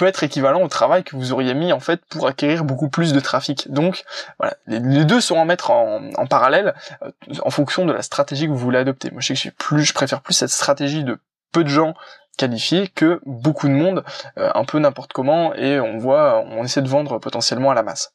peut 0.00 0.06
être 0.06 0.24
équivalent 0.24 0.62
au 0.62 0.68
travail 0.68 1.04
que 1.04 1.14
vous 1.14 1.34
auriez 1.34 1.52
mis 1.52 1.74
en 1.74 1.78
fait 1.78 2.02
pour 2.06 2.26
acquérir 2.26 2.64
beaucoup 2.64 2.88
plus 2.88 3.12
de 3.12 3.20
trafic. 3.20 3.70
Donc 3.70 4.04
voilà, 4.38 4.56
les, 4.66 5.04
deux 5.04 5.20
sont 5.20 5.38
à 5.38 5.44
mettre 5.44 5.70
en, 5.70 6.00
parallèle 6.24 6.74
euh, 7.02 7.10
en 7.42 7.50
fonction 7.50 7.84
de 7.84 7.92
la 7.92 8.00
stratégie 8.00 8.46
que 8.46 8.50
vous 8.50 8.56
voulez 8.56 8.78
adopter. 8.78 9.10
Moi 9.10 9.20
je 9.20 9.26
sais 9.26 9.34
que 9.34 9.36
je, 9.36 9.40
suis 9.42 9.50
plus, 9.50 9.84
je 9.84 9.92
préfère 9.92 10.22
plus 10.22 10.32
cette 10.32 10.48
stratégie 10.48 11.04
de 11.04 11.18
peu 11.52 11.64
de 11.64 11.68
gens 11.68 11.92
qualifiés 12.38 12.88
que 12.88 13.20
beaucoup 13.26 13.68
de 13.68 13.74
monde, 13.74 14.02
euh, 14.38 14.50
un 14.54 14.64
peu 14.64 14.78
n'importe 14.78 15.12
comment, 15.12 15.54
et 15.54 15.78
on 15.80 15.98
voit, 15.98 16.46
on 16.46 16.64
essaie 16.64 16.80
de 16.80 16.88
vendre 16.88 17.18
potentiellement 17.18 17.70
à 17.70 17.74
la 17.74 17.82
masse. 17.82 18.14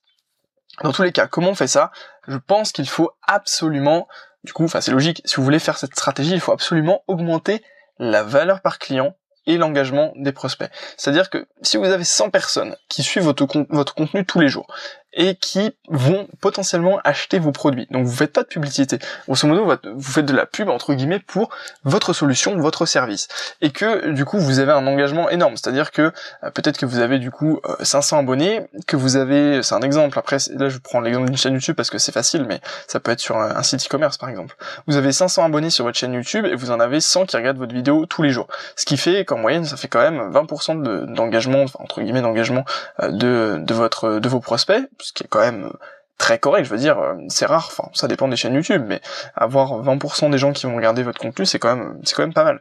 Dans 0.81 0.91
tous 0.91 1.03
les 1.03 1.11
cas, 1.11 1.27
comment 1.27 1.49
on 1.51 1.55
fait 1.55 1.67
ça? 1.67 1.91
Je 2.27 2.37
pense 2.37 2.71
qu'il 2.71 2.89
faut 2.89 3.11
absolument, 3.27 4.07
du 4.43 4.53
coup, 4.53 4.63
enfin 4.63 4.81
c'est 4.81 4.91
logique, 4.91 5.21
si 5.23 5.35
vous 5.35 5.43
voulez 5.43 5.59
faire 5.59 5.77
cette 5.77 5.93
stratégie, 5.93 6.33
il 6.33 6.39
faut 6.39 6.51
absolument 6.51 7.03
augmenter 7.05 7.63
la 7.99 8.23
valeur 8.23 8.61
par 8.61 8.79
client 8.79 9.15
et 9.47 9.57
l'engagement 9.57 10.13
des 10.15 10.31
prospects. 10.31 10.69
C'est-à-dire 10.97 11.29
que 11.29 11.47
si 11.61 11.77
vous 11.77 11.85
avez 11.85 12.03
100 12.03 12.29
personnes 12.29 12.75
qui 12.89 13.03
suivent 13.03 13.23
votre, 13.23 13.45
votre 13.69 13.93
contenu 13.95 14.25
tous 14.25 14.39
les 14.39 14.47
jours 14.47 14.67
et 15.15 15.35
qui 15.35 15.71
vont 15.87 16.27
potentiellement 16.41 16.99
acheter 17.03 17.39
vos 17.39 17.51
produits. 17.51 17.87
Donc 17.89 18.05
vous 18.05 18.13
faites 18.13 18.33
pas 18.33 18.43
de 18.43 18.47
publicité. 18.47 18.99
Grosso 19.27 19.47
modo, 19.47 19.65
vous 19.95 20.11
faites 20.11 20.25
de 20.25 20.33
la 20.33 20.45
pub 20.45 20.69
entre 20.69 20.93
guillemets 20.93 21.19
pour 21.19 21.49
votre 21.83 22.13
solution, 22.13 22.57
votre 22.57 22.85
service. 22.85 23.27
Et 23.61 23.71
que 23.71 24.11
du 24.11 24.25
coup, 24.25 24.37
vous 24.37 24.59
avez 24.59 24.73
un 24.73 24.85
engagement 24.85 25.29
énorme. 25.29 25.55
C'est-à-dire 25.55 25.91
que 25.91 26.11
euh, 26.43 26.51
peut-être 26.51 26.77
que 26.77 26.85
vous 26.85 26.99
avez 26.99 27.17
du 27.19 27.31
coup 27.31 27.59
500 27.81 28.17
euh, 28.17 28.19
abonnés, 28.19 28.61
que 28.87 28.97
vous 28.97 29.15
avez, 29.15 29.63
c'est 29.63 29.75
un 29.75 29.81
exemple. 29.81 30.19
Après, 30.19 30.37
là, 30.53 30.69
je 30.69 30.77
prends 30.77 30.99
l'exemple 30.99 31.27
d'une 31.27 31.37
chaîne 31.37 31.53
YouTube 31.53 31.75
parce 31.75 31.89
que 31.89 31.97
c'est 31.97 32.11
facile, 32.11 32.45
mais 32.47 32.59
ça 32.87 32.99
peut 32.99 33.11
être 33.11 33.19
sur 33.21 33.37
un, 33.37 33.63
site 33.63 33.85
e-commerce 33.85 34.17
par 34.17 34.29
exemple. 34.29 34.55
Vous 34.85 34.97
avez 34.97 35.11
500 35.11 35.45
abonnés 35.45 35.69
sur 35.69 35.85
votre 35.85 35.97
chaîne 35.97 36.13
YouTube 36.13 36.45
et 36.45 36.55
vous 36.55 36.71
en 36.71 36.79
avez 36.79 36.99
100 36.99 37.25
qui 37.25 37.37
regardent 37.37 37.57
votre 37.57 37.73
vidéo 37.73 38.05
tous 38.05 38.21
les 38.21 38.29
jours. 38.29 38.47
Ce 38.75 38.85
qui 38.85 38.97
fait 38.97 39.25
qu'en 39.25 39.37
moyenne, 39.37 39.65
ça 39.65 39.77
fait 39.77 39.87
quand 39.87 39.99
même 39.99 40.31
20% 40.31 41.13
d'engagement, 41.13 41.65
entre 41.79 42.01
guillemets 42.01 42.21
d'engagement 42.21 42.65
euh, 43.01 43.11
de, 43.11 43.57
de 43.59 43.73
votre 43.73 44.19
de 44.19 44.29
vos 44.29 44.39
prospects 44.39 44.83
ce 45.05 45.13
qui 45.13 45.23
est 45.23 45.27
quand 45.27 45.39
même 45.39 45.71
très 46.17 46.39
correct, 46.39 46.65
je 46.65 46.69
veux 46.69 46.79
dire, 46.79 46.97
euh, 46.99 47.15
c'est 47.29 47.45
rare, 47.45 47.67
enfin 47.71 47.89
ça 47.93 48.07
dépend 48.07 48.27
des 48.27 48.35
chaînes 48.35 48.55
YouTube, 48.55 48.83
mais 48.87 49.01
avoir 49.35 49.83
20% 49.83 50.31
des 50.31 50.37
gens 50.37 50.53
qui 50.53 50.65
vont 50.65 50.75
regarder 50.75 51.03
votre 51.03 51.19
contenu, 51.19 51.45
c'est 51.45 51.59
quand 51.59 51.75
même 51.75 51.99
c'est 52.03 52.15
quand 52.15 52.23
même 52.23 52.33
pas 52.33 52.43
mal. 52.43 52.59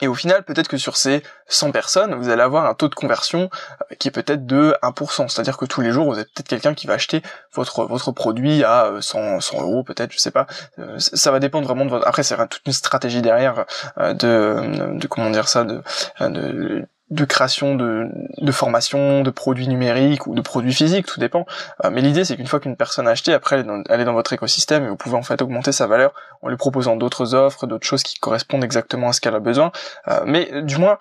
Et 0.00 0.08
au 0.08 0.14
final, 0.14 0.42
peut-être 0.42 0.68
que 0.68 0.78
sur 0.78 0.96
ces 0.96 1.22
100 1.48 1.70
personnes, 1.70 2.14
vous 2.14 2.30
allez 2.30 2.40
avoir 2.40 2.64
un 2.64 2.72
taux 2.72 2.88
de 2.88 2.94
conversion 2.94 3.50
euh, 3.90 3.94
qui 3.98 4.08
est 4.08 4.10
peut-être 4.10 4.46
de 4.46 4.74
1%. 4.82 5.28
C'est-à-dire 5.28 5.58
que 5.58 5.66
tous 5.66 5.82
les 5.82 5.92
jours, 5.92 6.06
vous 6.06 6.14
avez 6.14 6.24
peut-être 6.24 6.48
quelqu'un 6.48 6.72
qui 6.72 6.86
va 6.86 6.94
acheter 6.94 7.20
votre 7.52 7.84
votre 7.84 8.10
produit 8.10 8.64
à 8.64 8.90
100, 9.00 9.40
100 9.40 9.60
euros, 9.60 9.84
peut-être, 9.84 10.10
je 10.12 10.18
sais 10.18 10.30
pas. 10.30 10.46
Euh, 10.78 10.98
ça 10.98 11.30
va 11.30 11.40
dépendre 11.40 11.66
vraiment 11.66 11.84
de 11.84 11.90
votre... 11.90 12.08
Après, 12.08 12.22
c'est 12.22 12.36
toute 12.48 12.62
une 12.64 12.72
stratégie 12.72 13.20
derrière 13.20 13.66
de, 13.98 14.96
de 14.98 15.06
comment 15.08 15.28
dire 15.28 15.46
ça, 15.46 15.64
de, 15.64 15.82
de 16.20 16.86
de 17.12 17.24
création 17.26 17.74
de, 17.74 18.08
de 18.38 18.52
formation, 18.52 19.22
de 19.22 19.30
produits 19.30 19.68
numériques 19.68 20.26
ou 20.26 20.34
de 20.34 20.40
produits 20.40 20.72
physiques, 20.72 21.06
tout 21.06 21.20
dépend. 21.20 21.44
Euh, 21.84 21.90
mais 21.92 22.00
l'idée 22.00 22.24
c'est 22.24 22.36
qu'une 22.36 22.46
fois 22.46 22.58
qu'une 22.58 22.74
personne 22.74 23.06
a 23.06 23.10
acheté, 23.10 23.34
après 23.34 23.56
elle 23.88 24.00
est, 24.00 24.04
dans, 24.04 24.14
votre 24.14 24.32
écosystème 24.32 24.84
et 24.84 24.88
vous 24.88 24.96
pouvez 24.96 25.16
en 25.16 25.22
fait 25.22 25.42
augmenter 25.42 25.72
sa 25.72 25.86
valeur 25.86 26.14
en 26.40 26.48
lui 26.48 26.56
proposant 26.56 26.96
d'autres 26.96 27.34
offres, 27.34 27.66
d'autres 27.66 27.86
choses 27.86 28.02
qui 28.02 28.18
correspondent 28.18 28.64
exactement 28.64 29.10
à 29.10 29.12
ce 29.12 29.20
qu'elle 29.20 29.34
a 29.34 29.40
besoin. 29.40 29.72
Euh, 30.08 30.22
mais 30.24 30.62
du 30.62 30.78
moins 30.78 30.98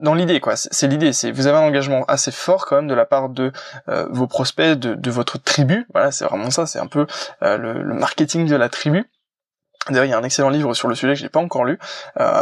dans 0.00 0.14
l'idée 0.14 0.40
quoi, 0.40 0.56
c'est 0.56 0.88
l'idée, 0.88 1.12
c'est 1.12 1.30
vous 1.30 1.46
avez 1.46 1.58
un 1.58 1.62
engagement 1.62 2.04
assez 2.06 2.32
fort 2.32 2.64
quand 2.64 2.76
même 2.76 2.88
de 2.88 2.94
la 2.94 3.04
part 3.04 3.28
de 3.28 3.52
euh, 3.88 4.06
vos 4.10 4.26
prospects, 4.26 4.78
de, 4.78 4.94
de, 4.94 5.10
votre 5.10 5.36
tribu. 5.38 5.86
Voilà, 5.92 6.10
c'est 6.10 6.24
vraiment 6.24 6.50
ça, 6.50 6.64
c'est 6.64 6.78
un 6.78 6.86
peu 6.86 7.06
le, 7.42 7.82
le 7.82 7.94
marketing 7.94 8.46
de 8.46 8.56
la 8.56 8.70
tribu. 8.70 9.04
D'ailleurs, 9.88 10.04
il 10.04 10.10
y 10.10 10.14
a 10.14 10.18
un 10.18 10.22
excellent 10.22 10.50
livre 10.50 10.72
sur 10.74 10.88
le 10.88 10.94
sujet 10.94 11.14
que 11.14 11.18
je 11.18 11.24
n'ai 11.24 11.30
pas 11.30 11.40
encore 11.40 11.64
lu, 11.64 11.78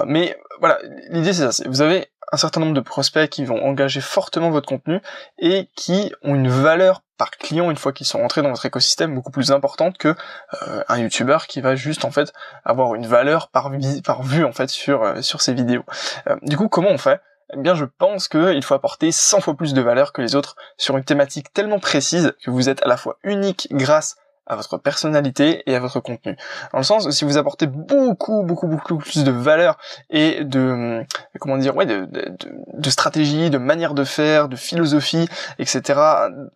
mais 0.06 0.36
voilà, 0.60 0.78
l'idée 1.10 1.32
c'est 1.32 1.50
ça. 1.50 1.68
Vous 1.68 1.82
avez 1.82 2.08
un 2.32 2.36
certain 2.36 2.60
nombre 2.60 2.75
de 2.75 2.80
prospects 2.80 3.28
qui 3.28 3.44
vont 3.44 3.64
engager 3.64 4.00
fortement 4.00 4.50
votre 4.50 4.69
contenu 4.69 5.00
et 5.38 5.69
qui 5.76 6.12
ont 6.22 6.34
une 6.34 6.48
valeur 6.48 7.02
par 7.16 7.30
client 7.30 7.70
une 7.70 7.76
fois 7.76 7.92
qu'ils 7.92 8.06
sont 8.06 8.19
rentrés 8.19 8.42
dans 8.42 8.50
votre 8.50 8.64
écosystème 8.64 9.14
beaucoup 9.14 9.32
plus 9.32 9.50
importante 9.50 9.98
que 9.98 10.14
euh, 10.62 10.84
un 10.88 10.98
youtubeur 10.98 11.46
qui 11.46 11.60
va 11.60 11.75
juste 11.75 12.04
en 12.04 12.10
fait 12.10 12.32
avoir 12.64 12.94
une 12.94 13.06
valeur 13.06 13.48
par, 13.48 13.70
par 14.04 14.22
vue 14.22 14.44
en 14.44 14.52
fait 14.52 14.70
sur 14.70 15.02
euh, 15.02 15.20
sur 15.20 15.42
ses 15.42 15.52
vidéos. 15.52 15.84
Euh, 16.28 16.36
du 16.42 16.56
coup, 16.56 16.69
comment 16.69 16.90
on 16.90 16.98
fait? 16.98 17.20
Eh 17.54 17.56
bien, 17.56 17.75
je 17.75 17.86
pense 17.86 18.28
qu'il 18.28 18.62
faut 18.62 18.75
apporter 18.75 19.10
100 19.10 19.40
fois 19.40 19.56
plus 19.56 19.72
de 19.72 19.80
valeur 19.80 20.12
que 20.12 20.20
les 20.20 20.34
autres 20.34 20.54
sur 20.76 20.96
une 20.98 21.04
thématique 21.04 21.52
tellement 21.52 21.80
précise 21.80 22.34
que 22.44 22.50
vous 22.50 22.69
êtes 22.69 22.82
à 22.82 22.88
la 22.88 22.98
fois 22.98 23.16
unique 23.25 23.69
grâce 23.70 24.16
à 24.48 24.56
votre 24.56 24.78
personnalité 24.78 25.62
et 25.66 25.76
à 25.76 25.80
votre 25.80 26.00
contenu. 26.00 26.36
Dans 26.72 26.78
le 26.78 26.84
sens 26.84 27.08
si 27.10 27.24
vous 27.24 27.36
apportez 27.36 27.66
beaucoup, 27.66 28.42
beaucoup, 28.42 28.66
beaucoup 28.66 28.99
plus 28.99 29.23
de 29.23 29.30
valeur 29.30 29.78
et 30.11 30.44
de, 30.44 31.04
comment 31.38 31.58
dire, 31.58 31.76
ouais, 31.76 31.87
de, 31.87 32.06
de, 32.06 32.34
de 32.73 32.90
stratégie, 32.90 33.50
de 33.50 33.58
manière 33.58 33.94
de 33.94 34.04
faire, 34.04 34.49
de 34.49 34.56
philosophie, 34.56 35.28
etc. 35.58 36.00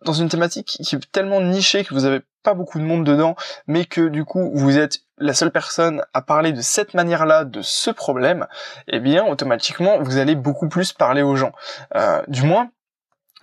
dans 0.03 0.13
une 0.13 0.29
thématique 0.29 0.79
qui 0.83 0.95
est 0.95 1.11
tellement 1.11 1.39
nichée 1.39 1.83
que 1.85 1.93
vous 1.93 2.05
avez 2.05 2.21
pas 2.43 2.53
beaucoup 2.53 2.79
de 2.79 2.83
monde 2.83 3.05
dedans, 3.05 3.35
mais 3.67 3.85
que 3.85 4.09
du 4.09 4.25
coup 4.25 4.51
vous 4.53 4.77
êtes 4.77 4.99
la 5.17 5.33
seule 5.33 5.51
personne 5.51 6.03
à 6.13 6.21
parler 6.21 6.51
de 6.51 6.61
cette 6.61 6.93
manière-là 6.93 7.45
de 7.45 7.61
ce 7.61 7.89
problème, 7.89 8.47
eh 8.87 8.99
bien 8.99 9.23
automatiquement 9.25 10.01
vous 10.01 10.17
allez 10.17 10.35
beaucoup 10.35 10.67
plus 10.67 10.91
parler 10.91 11.21
aux 11.21 11.35
gens. 11.35 11.53
Euh, 11.95 12.21
du 12.27 12.43
moins, 12.43 12.69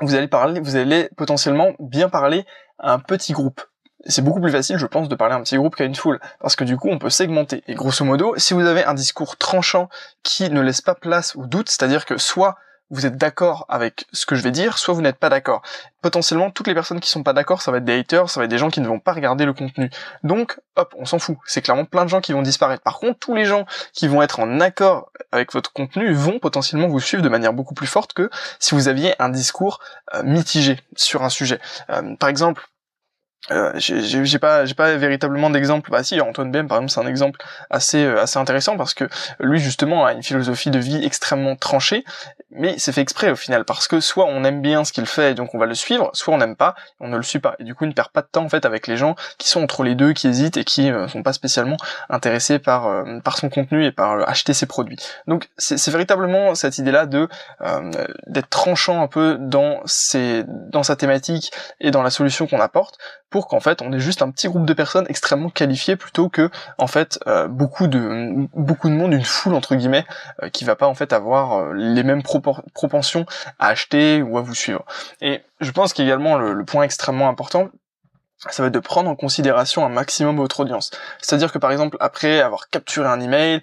vous 0.01 0.15
allez 0.15 0.29
parler, 0.29 0.61
vous 0.61 0.77
allez 0.77 1.09
potentiellement 1.17 1.73
bien 1.79 2.09
parler 2.09 2.45
à 2.79 2.93
un 2.93 2.99
petit 2.99 3.33
groupe 3.33 3.63
c'est 4.07 4.23
beaucoup 4.23 4.41
plus 4.41 4.53
facile, 4.53 4.79
je 4.79 4.87
pense, 4.87 5.09
de 5.09 5.15
parler 5.15 5.35
à 5.35 5.39
un 5.39 5.43
petit 5.43 5.57
groupe 5.57 5.77
qu'à 5.77 5.85
une 5.85 5.95
foule, 5.95 6.21
parce 6.41 6.57
que 6.57 6.65
du 6.65 6.77
coup, 6.77 6.89
on 6.91 6.99
peut 6.99 7.11
segmenter. 7.11 7.63
Et 7.69 7.75
grosso 7.75 8.05
modo, 8.05 8.35
si 8.37 8.55
vous 8.55 8.65
avez 8.65 8.85
un 8.85 8.95
discours 8.95 9.37
tranchant 9.37 9.89
qui 10.23 10.49
ne 10.51 10.61
laisse 10.61 10.81
pas 10.81 10.95
place 10.95 11.37
au 11.37 11.47
doute, 11.47 11.69
c'est-à-dire 11.69 12.07
que 12.07 12.19
soit 12.19 12.57
vous 12.91 13.07
êtes 13.07 13.17
d'accord 13.17 13.67
avec 13.69 14.07
ce 14.13 14.27
que 14.27 14.35
je 14.35 14.43
vais 14.43 14.51
dire, 14.51 14.77
soit 14.77 14.95
vous 14.95 15.01
n'êtes 15.01 15.19
pas 15.19 15.29
d'accord. 15.29 15.63
Potentiellement, 16.03 16.51
toutes 16.51 16.67
les 16.67 16.75
personnes 16.75 16.99
qui 16.99 17.09
sont 17.09 17.23
pas 17.23 17.33
d'accord, 17.33 17.63
ça 17.63 17.71
va 17.71 17.79
être 17.79 17.85
des 17.85 17.99
haters, 17.99 18.29
ça 18.29 18.41
va 18.41 18.45
être 18.45 18.51
des 18.51 18.59
gens 18.59 18.69
qui 18.69 18.81
ne 18.81 18.89
vont 18.89 18.99
pas 18.99 19.13
regarder 19.13 19.45
le 19.45 19.53
contenu. 19.53 19.91
Donc, 20.25 20.59
hop, 20.75 20.93
on 20.99 21.05
s'en 21.05 21.21
fout. 21.21 21.37
C'est 21.47 21.63
clairement 21.63 21.85
plein 21.85 22.05
de 22.05 22.11
gens 22.11 22.21
qui 22.21 22.33
vont 22.33 22.43
disparaître. 22.43 22.83
Par 22.83 22.99
contre, 22.99 23.19
tous 23.21 23.35
les 23.35 23.45
gens 23.45 23.65
qui 23.93 24.09
vont 24.09 24.23
être 24.23 24.41
en 24.41 24.61
accord 24.61 25.13
avec 25.31 25.53
votre 25.53 25.73
contenu 25.73 26.13
vont 26.13 26.41
potentiellement 26.41 26.89
vous 26.89 27.01
suivre 27.01 27.23
de 27.23 27.29
manière 27.29 27.53
beaucoup 27.53 27.75
plus 27.75 27.87
forte 27.87 28.13
que 28.13 28.29
si 28.59 28.75
vous 28.75 28.89
aviez 28.89 29.15
un 29.23 29.29
discours 29.29 29.79
euh, 30.15 30.25
mitigé 30.25 30.81
sur 30.97 31.23
un 31.23 31.29
sujet. 31.29 31.61
Euh, 31.91 32.17
par 32.17 32.29
exemple, 32.29 32.67
euh, 33.51 33.73
j'ai 33.77 34.39
pas 34.39 34.67
j'ai 34.67 34.75
pas 34.75 34.95
véritablement 34.97 35.49
d'exemple. 35.49 35.91
Bah 35.91 36.03
si 36.05 36.21
Antoine 36.21 36.53
BM 36.53 36.69
par 36.69 36.77
exemple 36.77 36.93
c'est 36.93 37.01
un 37.01 37.07
exemple 37.07 37.41
assez 37.71 38.05
euh, 38.05 38.21
assez 38.21 38.39
intéressant 38.39 38.77
parce 38.77 38.93
que 38.93 39.09
lui 39.41 39.59
justement 39.59 40.05
a 40.05 40.13
une 40.13 40.23
philosophie 40.23 40.71
de 40.71 40.79
vie 40.79 41.03
extrêmement 41.03 41.57
tranchée 41.57 42.05
mais 42.51 42.75
c'est 42.79 42.93
fait 42.93 43.01
exprès 43.01 43.31
au 43.31 43.37
final 43.37 43.65
parce 43.65 43.89
que 43.89 44.01
soit 44.01 44.27
on 44.27 44.45
aime 44.45 44.61
bien 44.61 44.85
ce 44.85 44.93
qu'il 44.93 45.07
fait 45.07 45.33
et 45.33 45.35
donc 45.35 45.55
on 45.55 45.59
va 45.59 45.65
le 45.65 45.75
suivre 45.75 46.11
soit 46.13 46.35
on 46.35 46.39
n'aime 46.39 46.55
pas 46.55 46.75
on 47.01 47.09
ne 47.09 47.17
le 47.17 47.23
suit 47.23 47.39
pas. 47.39 47.57
Et 47.59 47.65
du 47.65 47.75
coup 47.75 47.85
il 47.85 47.89
ne 47.89 47.93
perd 47.95 48.11
pas 48.11 48.21
de 48.21 48.29
temps 48.31 48.45
en 48.45 48.51
fait 48.51 48.67
avec 48.67 48.87
les 48.87 48.99
gens 48.99 49.17
qui 49.39 49.49
sont 49.49 49.63
entre 49.63 49.85
les 49.85 49.95
deux 49.95 50.13
qui 50.13 50.29
hésitent 50.29 50.59
et 50.59 50.65
qui 50.65 50.91
euh, 50.91 51.09
sont 51.09 51.23
pas 51.23 51.33
spécialement 51.33 51.79
intéressés 52.11 52.59
par 52.59 52.89
euh, 52.89 53.21
par 53.21 53.39
son 53.39 53.49
contenu 53.49 53.87
et 53.87 53.91
par 53.91 54.29
acheter 54.29 54.53
ses 54.53 54.67
produits. 54.67 54.99
Donc 55.27 55.49
c'est 55.57 55.91
véritablement 55.91 56.55
cette 56.55 56.77
idée 56.77 56.93
là 56.93 57.07
de 57.07 57.27
d'être 58.27 58.51
tranchant 58.51 59.03
un 59.03 59.07
peu 59.07 59.39
dans 59.41 59.81
ses 59.87 60.45
dans 60.47 60.83
sa 60.83 60.95
thématique 60.95 61.53
et 61.81 61.91
dans 61.91 62.03
la 62.03 62.11
solution 62.11 62.47
qu'on 62.47 62.61
apporte 62.61 62.99
pour 63.31 63.47
qu'en 63.47 63.61
fait 63.61 63.81
on 63.81 63.93
ait 63.93 64.01
juste 64.01 64.23
un 64.23 64.31
petit 64.31 64.49
groupe 64.49 64.67
de 64.67 64.75
personnes 64.75 65.07
extrêmement 65.09 65.49
qualifiées 65.49 65.97
plutôt 65.97 66.29
que 66.29 66.51
en 66.79 66.87
fait 66.87 67.19
euh, 67.27 67.49
beaucoup 67.49 67.87
de 67.87 68.49
beaucoup 68.55 68.89
de 68.89 68.95
monde, 68.95 69.13
une 69.13 69.25
foule 69.25 69.55
entre 69.55 69.77
guillemets, 69.77 70.05
euh, 70.43 70.49
qui 70.49 70.65
va 70.65 70.77
pas 70.77 70.87
en 70.87 70.95
fait 70.95 71.13
avoir 71.13 71.59
euh, 71.59 71.73
les 71.75 72.03
mêmes 72.03 72.23
propensions 72.23 73.25
à 73.59 73.69
acheter 73.69 74.23
ou 74.23 74.37
à 74.37 74.43
vous 74.43 74.55
suivre. 74.55 74.85
Et 75.21 75.43
je 75.61 75.71
pense 75.71 75.93
qu'également 75.93 76.37
le, 76.37 76.53
le 76.53 76.65
point 76.65 76.83
extrêmement 76.83 77.29
important, 77.29 77.71
ça 78.49 78.63
va 78.63 78.69
être 78.69 78.75
de 78.75 78.79
prendre 78.79 79.11
en 79.11 79.17
considération 79.17 79.85
un 79.85 79.91
maximum 79.91 80.37
votre 80.37 80.61
audience. 80.61 80.91
C'est-à-dire 81.21 81.53
que 81.53 81.59
par 81.59 81.71
exemple, 81.73 81.99
après 82.01 82.41
avoir 82.41 82.71
capturé 82.71 83.07
un 83.07 83.21
email, 83.21 83.61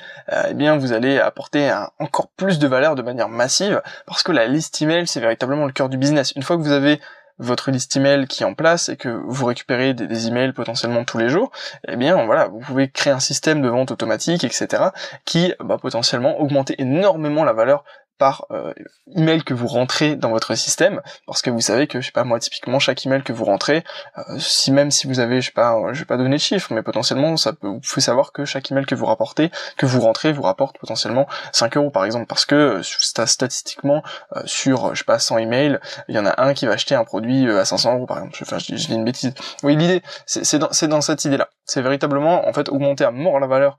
eh 0.48 0.54
bien 0.54 0.78
vous 0.78 0.94
allez 0.94 1.18
apporter 1.18 1.76
encore 1.98 2.28
plus 2.38 2.60
de 2.60 2.68
valeur 2.68 2.94
de 2.94 3.02
manière 3.02 3.28
massive, 3.28 3.82
parce 4.06 4.22
que 4.22 4.32
la 4.32 4.46
liste 4.46 4.80
email 4.80 5.08
c'est 5.08 5.20
véritablement 5.20 5.66
le 5.66 5.72
cœur 5.72 5.90
du 5.90 5.98
business. 5.98 6.32
Une 6.36 6.44
fois 6.44 6.58
que 6.58 6.62
vous 6.62 6.72
avez 6.72 7.02
votre 7.40 7.72
liste 7.72 7.96
email 7.96 8.28
qui 8.28 8.44
est 8.44 8.46
en 8.46 8.54
place 8.54 8.90
et 8.90 8.98
que 8.98 9.10
vous 9.10 9.46
récupérez 9.46 9.94
des, 9.94 10.28
emails 10.28 10.54
potentiellement 10.54 11.04
tous 11.04 11.18
les 11.18 11.30
jours, 11.30 11.52
eh 11.88 11.96
bien 11.96 12.26
voilà, 12.26 12.48
vous 12.48 12.60
pouvez 12.60 12.90
créer 12.90 13.14
un 13.14 13.20
système 13.20 13.62
de 13.62 13.70
vente 13.70 13.92
automatique, 13.92 14.44
etc., 14.44 14.86
qui 15.26 15.54
va 15.60 15.78
potentiellement 15.78 16.40
augmenter 16.40 16.76
énormément 16.80 17.44
la 17.44 17.54
valeur 17.54 17.84
par 18.18 18.46
euh, 18.52 18.74
email 19.16 19.44
que 19.44 19.54
vous 19.54 19.68
rentrez 19.68 20.16
dans 20.16 20.30
votre 20.30 20.56
système 20.56 21.02
parce 21.26 21.42
que 21.42 21.50
vous 21.50 21.62
savez 21.62 21.88
que 21.88 22.02
je 22.02 22.08
sais 22.08 22.12
pas 22.12 22.24
moi 22.24 22.40
typiquement 22.40 22.80
chaque 22.80 23.06
email 23.06 23.24
que 23.24 23.34
vous 23.34 23.46
rentrez 23.46 23.84
euh, 24.18 24.22
si 24.40 24.72
même 24.72 24.92
si 24.92 25.08
vous 25.08 25.20
avez 25.20 25.42
je 25.42 25.48
sais 25.48 25.52
pas 25.52 25.76
euh, 25.76 25.94
je 25.94 26.00
vais 26.00 26.06
pas 26.06 26.18
donner 26.18 26.38
de 26.38 26.42
chiffres 26.42 26.74
mais 26.74 26.82
potentiellement 26.82 27.38
ça 27.38 27.54
peut 27.54 27.68
vous 27.68 27.80
pouvez 27.80 28.02
savoir 28.02 28.32
que 28.32 28.46
chaque 28.46 28.72
email 28.72 28.86
que 28.86 28.96
vous 28.96 29.06
rapportez 29.06 29.52
que 29.78 29.86
vous 29.86 30.02
rentrez 30.02 30.34
vous 30.34 30.42
rapporte 30.42 30.78
potentiellement 30.80 31.28
5 31.54 31.78
euros 31.78 31.90
par 31.92 32.06
exemple 32.06 32.26
parce 32.26 32.46
que 32.46 32.56
euh, 32.56 32.82
statistiquement 32.84 34.04
sur 34.46 34.94
je 34.94 35.00
sais 35.00 35.06
pas 35.06 35.20
100 35.20 35.38
emails 35.40 35.80
il 36.08 36.16
y 36.16 36.20
en 36.20 36.26
a 36.26 36.42
un 36.42 36.54
qui 36.54 36.66
va 36.66 36.74
acheter 36.74 36.96
un 36.96 37.04
produit 37.04 37.50
à 37.50 37.66
500 37.66 37.96
euros 37.96 38.06
par 38.06 38.18
exemple. 38.18 38.38
Enfin 38.42 38.58
je, 38.60 38.74
dis 38.74 38.94
une 38.94 39.06
bêtise. 39.06 39.34
Oui 39.64 39.76
l'idée 39.76 40.02
c'est 40.26 40.60
dans, 40.60 40.70
dans 40.90 41.02
cette 41.02 41.24
idée 41.26 41.38
là 41.38 41.50
c'est 41.66 41.82
véritablement 41.82 42.48
en 42.48 42.54
fait 42.54 42.70
augmenter 42.70 43.04
à 43.04 43.12
mort 43.12 43.40
la 43.40 43.48
valeur 43.48 43.78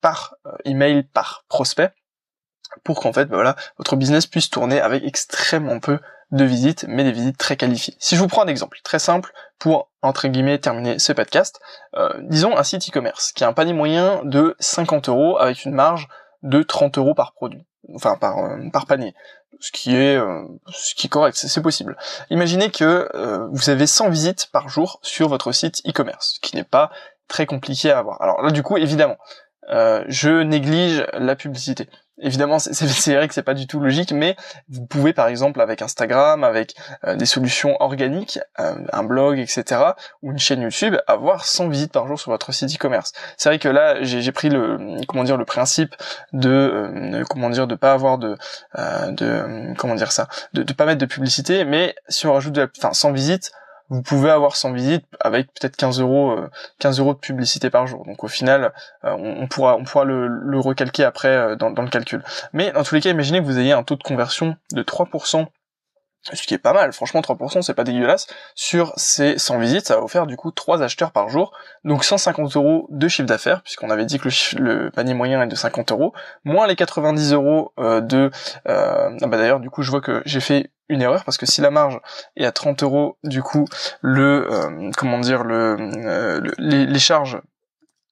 par 0.00 0.34
email 0.64 1.04
par 1.04 1.44
prospect 1.48 1.92
pour 2.84 3.00
qu'en 3.00 3.12
fait, 3.12 3.26
bah 3.26 3.36
voilà, 3.36 3.56
votre 3.78 3.96
business 3.96 4.26
puisse 4.26 4.50
tourner 4.50 4.80
avec 4.80 5.04
extrêmement 5.04 5.80
peu 5.80 5.98
de 6.32 6.44
visites, 6.44 6.84
mais 6.88 7.04
des 7.04 7.12
visites 7.12 7.38
très 7.38 7.56
qualifiées. 7.56 7.94
Si 7.98 8.16
je 8.16 8.20
vous 8.20 8.26
prends 8.26 8.42
un 8.42 8.48
exemple 8.48 8.78
très 8.82 8.98
simple 8.98 9.32
pour, 9.58 9.90
entre 10.02 10.26
guillemets, 10.28 10.58
terminer 10.58 10.98
ce 10.98 11.12
podcast, 11.12 11.60
euh, 11.94 12.10
disons 12.22 12.56
un 12.56 12.62
site 12.62 12.88
e-commerce 12.88 13.32
qui 13.32 13.44
a 13.44 13.48
un 13.48 13.52
panier 13.52 13.72
moyen 13.72 14.22
de 14.24 14.56
50 14.58 15.08
euros 15.08 15.38
avec 15.38 15.64
une 15.64 15.72
marge 15.72 16.08
de 16.42 16.62
30 16.62 16.98
euros 16.98 17.14
par 17.14 17.32
produit, 17.32 17.64
enfin 17.94 18.16
par, 18.16 18.38
euh, 18.38 18.58
par 18.72 18.86
panier, 18.86 19.14
ce 19.60 19.70
qui 19.70 19.94
est, 19.94 20.16
euh, 20.16 20.42
ce 20.68 20.94
qui 20.94 21.06
est 21.06 21.10
correct, 21.10 21.36
c'est 21.36 21.62
possible. 21.62 21.96
Imaginez 22.30 22.70
que 22.70 23.08
vous 23.52 23.70
avez 23.70 23.86
100 23.86 24.10
visites 24.10 24.48
par 24.52 24.68
jour 24.68 24.98
sur 25.02 25.28
votre 25.28 25.52
site 25.52 25.80
e-commerce, 25.88 26.34
ce 26.34 26.40
qui 26.40 26.56
n'est 26.56 26.64
pas 26.64 26.90
très 27.28 27.46
compliqué 27.46 27.90
à 27.90 27.98
avoir. 27.98 28.20
Alors 28.20 28.42
là, 28.42 28.50
du 28.50 28.62
coup, 28.62 28.76
évidemment, 28.76 29.16
je 29.68 30.42
néglige 30.42 31.06
la 31.14 31.36
publicité 31.36 31.88
évidemment, 32.18 32.58
c'est 32.58 33.14
vrai 33.14 33.28
que 33.28 33.34
c'est 33.34 33.42
pas 33.42 33.54
du 33.54 33.66
tout 33.66 33.80
logique, 33.80 34.12
mais 34.12 34.36
vous 34.68 34.84
pouvez 34.86 35.12
par 35.12 35.28
exemple 35.28 35.60
avec 35.60 35.82
Instagram, 35.82 36.44
avec 36.44 36.74
euh, 37.04 37.16
des 37.16 37.26
solutions 37.26 37.76
organiques, 37.80 38.38
euh, 38.58 38.74
un 38.92 39.02
blog, 39.02 39.38
etc., 39.38 39.80
ou 40.22 40.32
une 40.32 40.38
chaîne 40.38 40.62
YouTube, 40.62 40.96
avoir 41.06 41.44
100 41.44 41.68
visites 41.68 41.92
par 41.92 42.06
jour 42.06 42.18
sur 42.18 42.30
votre 42.30 42.52
site 42.52 42.74
e-commerce. 42.74 43.12
C'est 43.36 43.48
vrai 43.48 43.58
que 43.58 43.68
là, 43.68 44.02
j'ai 44.02 44.32
pris 44.32 44.48
le 44.48 44.98
comment 45.06 45.24
dire 45.24 45.36
le 45.36 45.44
principe 45.44 45.94
de 46.32 46.50
euh, 46.50 47.24
comment 47.28 47.50
dire 47.50 47.66
de 47.66 47.74
pas 47.74 47.92
avoir 47.92 48.18
de 48.18 48.36
de 48.76 49.74
comment 49.76 49.94
dire 49.94 50.12
ça, 50.12 50.28
de, 50.52 50.62
de 50.62 50.72
pas 50.72 50.86
mettre 50.86 51.00
de 51.00 51.06
publicité, 51.06 51.64
mais 51.64 51.94
si 52.08 52.26
on 52.26 52.32
rajoute 52.32 52.54
de, 52.54 52.70
enfin 52.78 52.92
100 52.92 53.12
visites 53.12 53.52
vous 53.88 54.02
pouvez 54.02 54.30
avoir 54.30 54.56
100 54.56 54.72
visites 54.72 55.04
avec 55.20 55.46
peut-être 55.48 55.76
15 55.76 56.00
euros, 56.00 56.36
15 56.78 56.98
euh, 56.98 57.02
euros 57.02 57.14
de 57.14 57.18
publicité 57.18 57.70
par 57.70 57.86
jour. 57.86 58.04
Donc 58.04 58.24
au 58.24 58.28
final, 58.28 58.72
euh, 59.04 59.12
on, 59.12 59.46
pourra, 59.46 59.76
on 59.76 59.84
pourra 59.84 60.04
le, 60.04 60.58
recalquer 60.58 61.04
après 61.04 61.28
euh, 61.28 61.56
dans, 61.56 61.70
dans, 61.70 61.82
le 61.82 61.88
calcul. 61.88 62.22
Mais 62.52 62.72
dans 62.72 62.82
tous 62.82 62.94
les 62.94 63.00
cas, 63.00 63.10
imaginez 63.10 63.40
que 63.40 63.44
vous 63.44 63.58
ayez 63.58 63.72
un 63.72 63.82
taux 63.82 63.96
de 63.96 64.02
conversion 64.02 64.56
de 64.72 64.82
3% 64.82 65.46
ce 66.32 66.46
qui 66.46 66.54
est 66.54 66.58
pas 66.58 66.72
mal, 66.72 66.92
franchement 66.92 67.20
3% 67.20 67.62
c'est 67.62 67.74
pas 67.74 67.84
dégueulasse, 67.84 68.26
sur 68.54 68.92
ces 68.96 69.38
100 69.38 69.58
visites, 69.58 69.86
ça 69.86 69.98
va 69.98 70.00
vous 70.00 70.26
du 70.26 70.36
coup 70.36 70.50
3 70.50 70.82
acheteurs 70.82 71.12
par 71.12 71.28
jour, 71.28 71.52
donc 71.84 72.04
150 72.04 72.56
euros 72.56 72.86
de 72.90 73.08
chiffre 73.08 73.28
d'affaires, 73.28 73.62
puisqu'on 73.62 73.90
avait 73.90 74.06
dit 74.06 74.18
que 74.18 74.28
le, 74.58 74.90
panier 74.90 75.14
moyen 75.14 75.42
est 75.42 75.46
de 75.46 75.54
50 75.54 75.92
euros, 75.92 76.12
moins 76.44 76.66
les 76.66 76.76
90 76.76 77.32
euros 77.32 77.72
de... 77.78 78.30
Euh, 78.68 79.10
ah 79.20 79.26
bah 79.26 79.36
d'ailleurs 79.36 79.60
du 79.60 79.70
coup 79.70 79.82
je 79.82 79.90
vois 79.90 80.00
que 80.00 80.22
j'ai 80.24 80.40
fait 80.40 80.70
une 80.88 81.02
erreur 81.02 81.24
parce 81.24 81.36
que 81.36 81.46
si 81.46 81.60
la 81.60 81.70
marge 81.70 82.00
est 82.36 82.44
à 82.44 82.52
30 82.52 82.82
euros, 82.82 83.18
du 83.24 83.42
coup 83.42 83.66
le 84.00 84.46
euh, 84.50 84.90
comment 84.96 85.18
dire 85.18 85.44
le, 85.44 85.76
euh, 85.80 86.40
les, 86.58 86.98
charges 86.98 87.40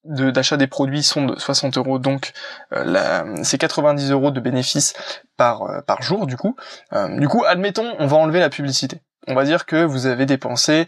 d'achat 0.04 0.56
des 0.56 0.66
produits 0.66 1.02
sont 1.02 1.26
de 1.26 1.38
60 1.38 1.78
euros, 1.78 1.98
donc 1.98 2.32
euh, 2.72 3.42
c'est 3.42 3.58
90 3.58 4.10
euros 4.10 4.30
de 4.30 4.40
bénéfices 4.40 4.94
par 5.36 5.82
par 5.84 6.02
jour 6.02 6.26
du 6.26 6.36
coup. 6.36 6.56
du 6.92 7.28
coup, 7.28 7.44
admettons, 7.44 7.94
on 7.98 8.06
va 8.06 8.16
enlever 8.16 8.40
la 8.40 8.50
publicité. 8.50 9.00
On 9.26 9.34
va 9.34 9.44
dire 9.44 9.64
que 9.66 9.82
vous 9.82 10.06
avez 10.06 10.26
dépensé, 10.26 10.86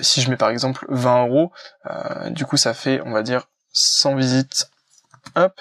si 0.00 0.22
je 0.22 0.30
mets 0.30 0.36
par 0.36 0.50
exemple 0.50 0.86
20 0.88 1.26
euros, 1.26 1.52
du 2.30 2.46
coup 2.46 2.56
ça 2.56 2.74
fait, 2.74 3.00
on 3.04 3.10
va 3.10 3.22
dire 3.22 3.48
100 3.72 4.14
visites, 4.14 4.70
hop, 5.36 5.60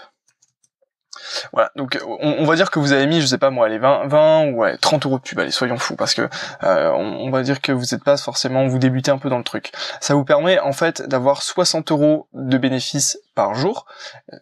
voilà, 1.53 1.71
donc 1.75 1.99
on, 2.05 2.45
va 2.45 2.55
dire 2.55 2.71
que 2.71 2.79
vous 2.79 2.91
avez 2.91 3.07
mis, 3.07 3.21
je 3.21 3.27
sais 3.27 3.38
pas 3.38 3.49
moi, 3.49 3.69
les 3.69 3.77
20, 3.77 4.07
20 4.07 4.45
ou 4.47 4.57
ouais, 4.57 4.77
30 4.77 5.05
euros 5.05 5.17
de 5.17 5.23
pub, 5.23 5.39
allez, 5.39 5.51
soyons 5.51 5.77
fous, 5.77 5.95
parce 5.95 6.13
que 6.13 6.29
euh, 6.63 6.91
on, 6.91 7.29
va 7.29 7.41
dire 7.43 7.61
que 7.61 7.71
vous 7.71 7.85
n'êtes 7.91 8.03
pas 8.03 8.17
forcément, 8.17 8.67
vous 8.67 8.79
débutez 8.79 9.11
un 9.11 9.17
peu 9.17 9.29
dans 9.29 9.38
le 9.38 9.43
truc. 9.43 9.71
Ça 10.01 10.13
vous 10.13 10.25
permet 10.25 10.59
en 10.59 10.73
fait 10.73 11.01
d'avoir 11.01 11.41
60 11.41 11.91
euros 11.91 12.27
de 12.33 12.57
bénéfices 12.57 13.19
par 13.35 13.55
jour, 13.55 13.85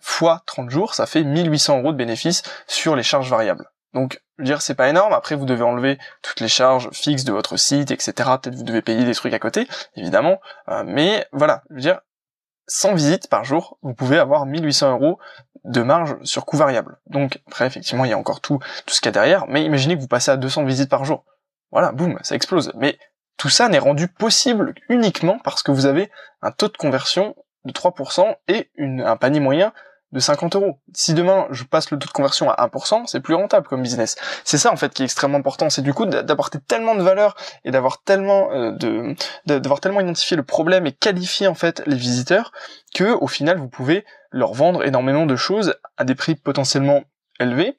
fois 0.01 0.41
30 0.45 0.69
jours, 0.69 0.93
ça 0.93 1.05
fait 1.05 1.23
1800 1.23 1.79
euros 1.79 1.91
de 1.91 1.97
bénéfices 1.97 2.43
sur 2.67 2.95
les 2.95 3.03
charges 3.03 3.29
variables. 3.29 3.69
Donc, 3.93 4.21
je 4.37 4.43
veux 4.43 4.45
dire, 4.45 4.61
c'est 4.61 4.75
pas 4.75 4.89
énorme. 4.89 5.13
Après, 5.13 5.35
vous 5.35 5.45
devez 5.45 5.63
enlever 5.63 5.97
toutes 6.21 6.39
les 6.39 6.47
charges 6.47 6.89
fixes 6.91 7.23
de 7.23 7.31
votre 7.31 7.57
site, 7.57 7.89
etc. 7.89 8.13
Peut-être 8.41 8.55
vous 8.55 8.63
devez 8.63 8.81
payer 8.81 9.03
des 9.05 9.15
trucs 9.15 9.33
à 9.33 9.39
côté, 9.39 9.67
évidemment. 9.95 10.39
Euh, 10.69 10.83
mais 10.85 11.25
voilà, 11.31 11.63
je 11.69 11.75
veux 11.75 11.81
dire, 11.81 11.99
100 12.67 12.95
visites 12.95 13.29
par 13.29 13.43
jour, 13.43 13.77
vous 13.81 13.93
pouvez 13.93 14.19
avoir 14.19 14.45
1800 14.45 14.91
euros 14.91 15.19
de 15.63 15.81
marge 15.81 16.15
sur 16.23 16.45
coût 16.45 16.57
variable. 16.57 16.97
Donc 17.07 17.41
après, 17.47 17.65
effectivement, 17.65 18.05
il 18.05 18.11
y 18.11 18.13
a 18.13 18.17
encore 18.17 18.41
tout, 18.41 18.59
tout 18.85 18.93
ce 18.93 19.01
qu'il 19.01 19.07
y 19.07 19.09
a 19.09 19.13
derrière, 19.13 19.45
mais 19.47 19.63
imaginez 19.63 19.95
que 19.95 20.01
vous 20.01 20.07
passez 20.07 20.31
à 20.31 20.37
200 20.37 20.65
visites 20.65 20.89
par 20.89 21.05
jour. 21.05 21.25
Voilà, 21.71 21.91
boum, 21.91 22.17
ça 22.21 22.35
explose. 22.35 22.71
Mais 22.75 22.97
tout 23.37 23.49
ça 23.49 23.69
n'est 23.69 23.79
rendu 23.79 24.07
possible 24.07 24.73
uniquement 24.89 25.39
parce 25.43 25.63
que 25.63 25.71
vous 25.71 25.85
avez 25.85 26.09
un 26.41 26.51
taux 26.51 26.69
de 26.69 26.77
conversion 26.77 27.35
de 27.65 27.71
3% 27.71 28.35
et 28.47 28.69
un 28.77 29.17
panier 29.17 29.39
moyen 29.39 29.73
de 30.11 30.19
50 30.19 30.55
euros. 30.55 30.79
Si 30.93 31.13
demain 31.13 31.47
je 31.51 31.63
passe 31.63 31.91
le 31.91 31.99
taux 31.99 32.07
de 32.07 32.11
conversion 32.11 32.49
à 32.49 32.67
1%, 32.67 33.07
c'est 33.07 33.19
plus 33.19 33.33
rentable 33.33 33.67
comme 33.67 33.81
business. 33.81 34.15
C'est 34.43 34.57
ça 34.57 34.71
en 34.71 34.75
fait 34.75 34.93
qui 34.93 35.01
est 35.01 35.05
extrêmement 35.05 35.37
important, 35.37 35.69
c'est 35.69 35.81
du 35.81 35.93
coup 35.93 36.05
d'apporter 36.05 36.59
tellement 36.59 36.95
de 36.95 37.03
valeur 37.03 37.35
et 37.65 37.71
d'avoir 37.71 38.03
tellement 38.03 38.51
euh, 38.51 38.71
de 38.71 39.15
d'avoir 39.45 39.79
tellement 39.79 40.01
identifié 40.01 40.37
le 40.37 40.43
problème 40.43 40.87
et 40.87 40.91
qualifié 40.91 41.47
en 41.47 41.55
fait 41.55 41.83
les 41.85 41.97
visiteurs 41.97 42.51
que 42.93 43.13
au 43.13 43.27
final 43.27 43.57
vous 43.57 43.69
pouvez 43.69 44.05
leur 44.31 44.53
vendre 44.53 44.85
énormément 44.85 45.25
de 45.25 45.35
choses 45.35 45.75
à 45.97 46.03
des 46.03 46.15
prix 46.15 46.35
potentiellement 46.35 47.03
élevés 47.39 47.77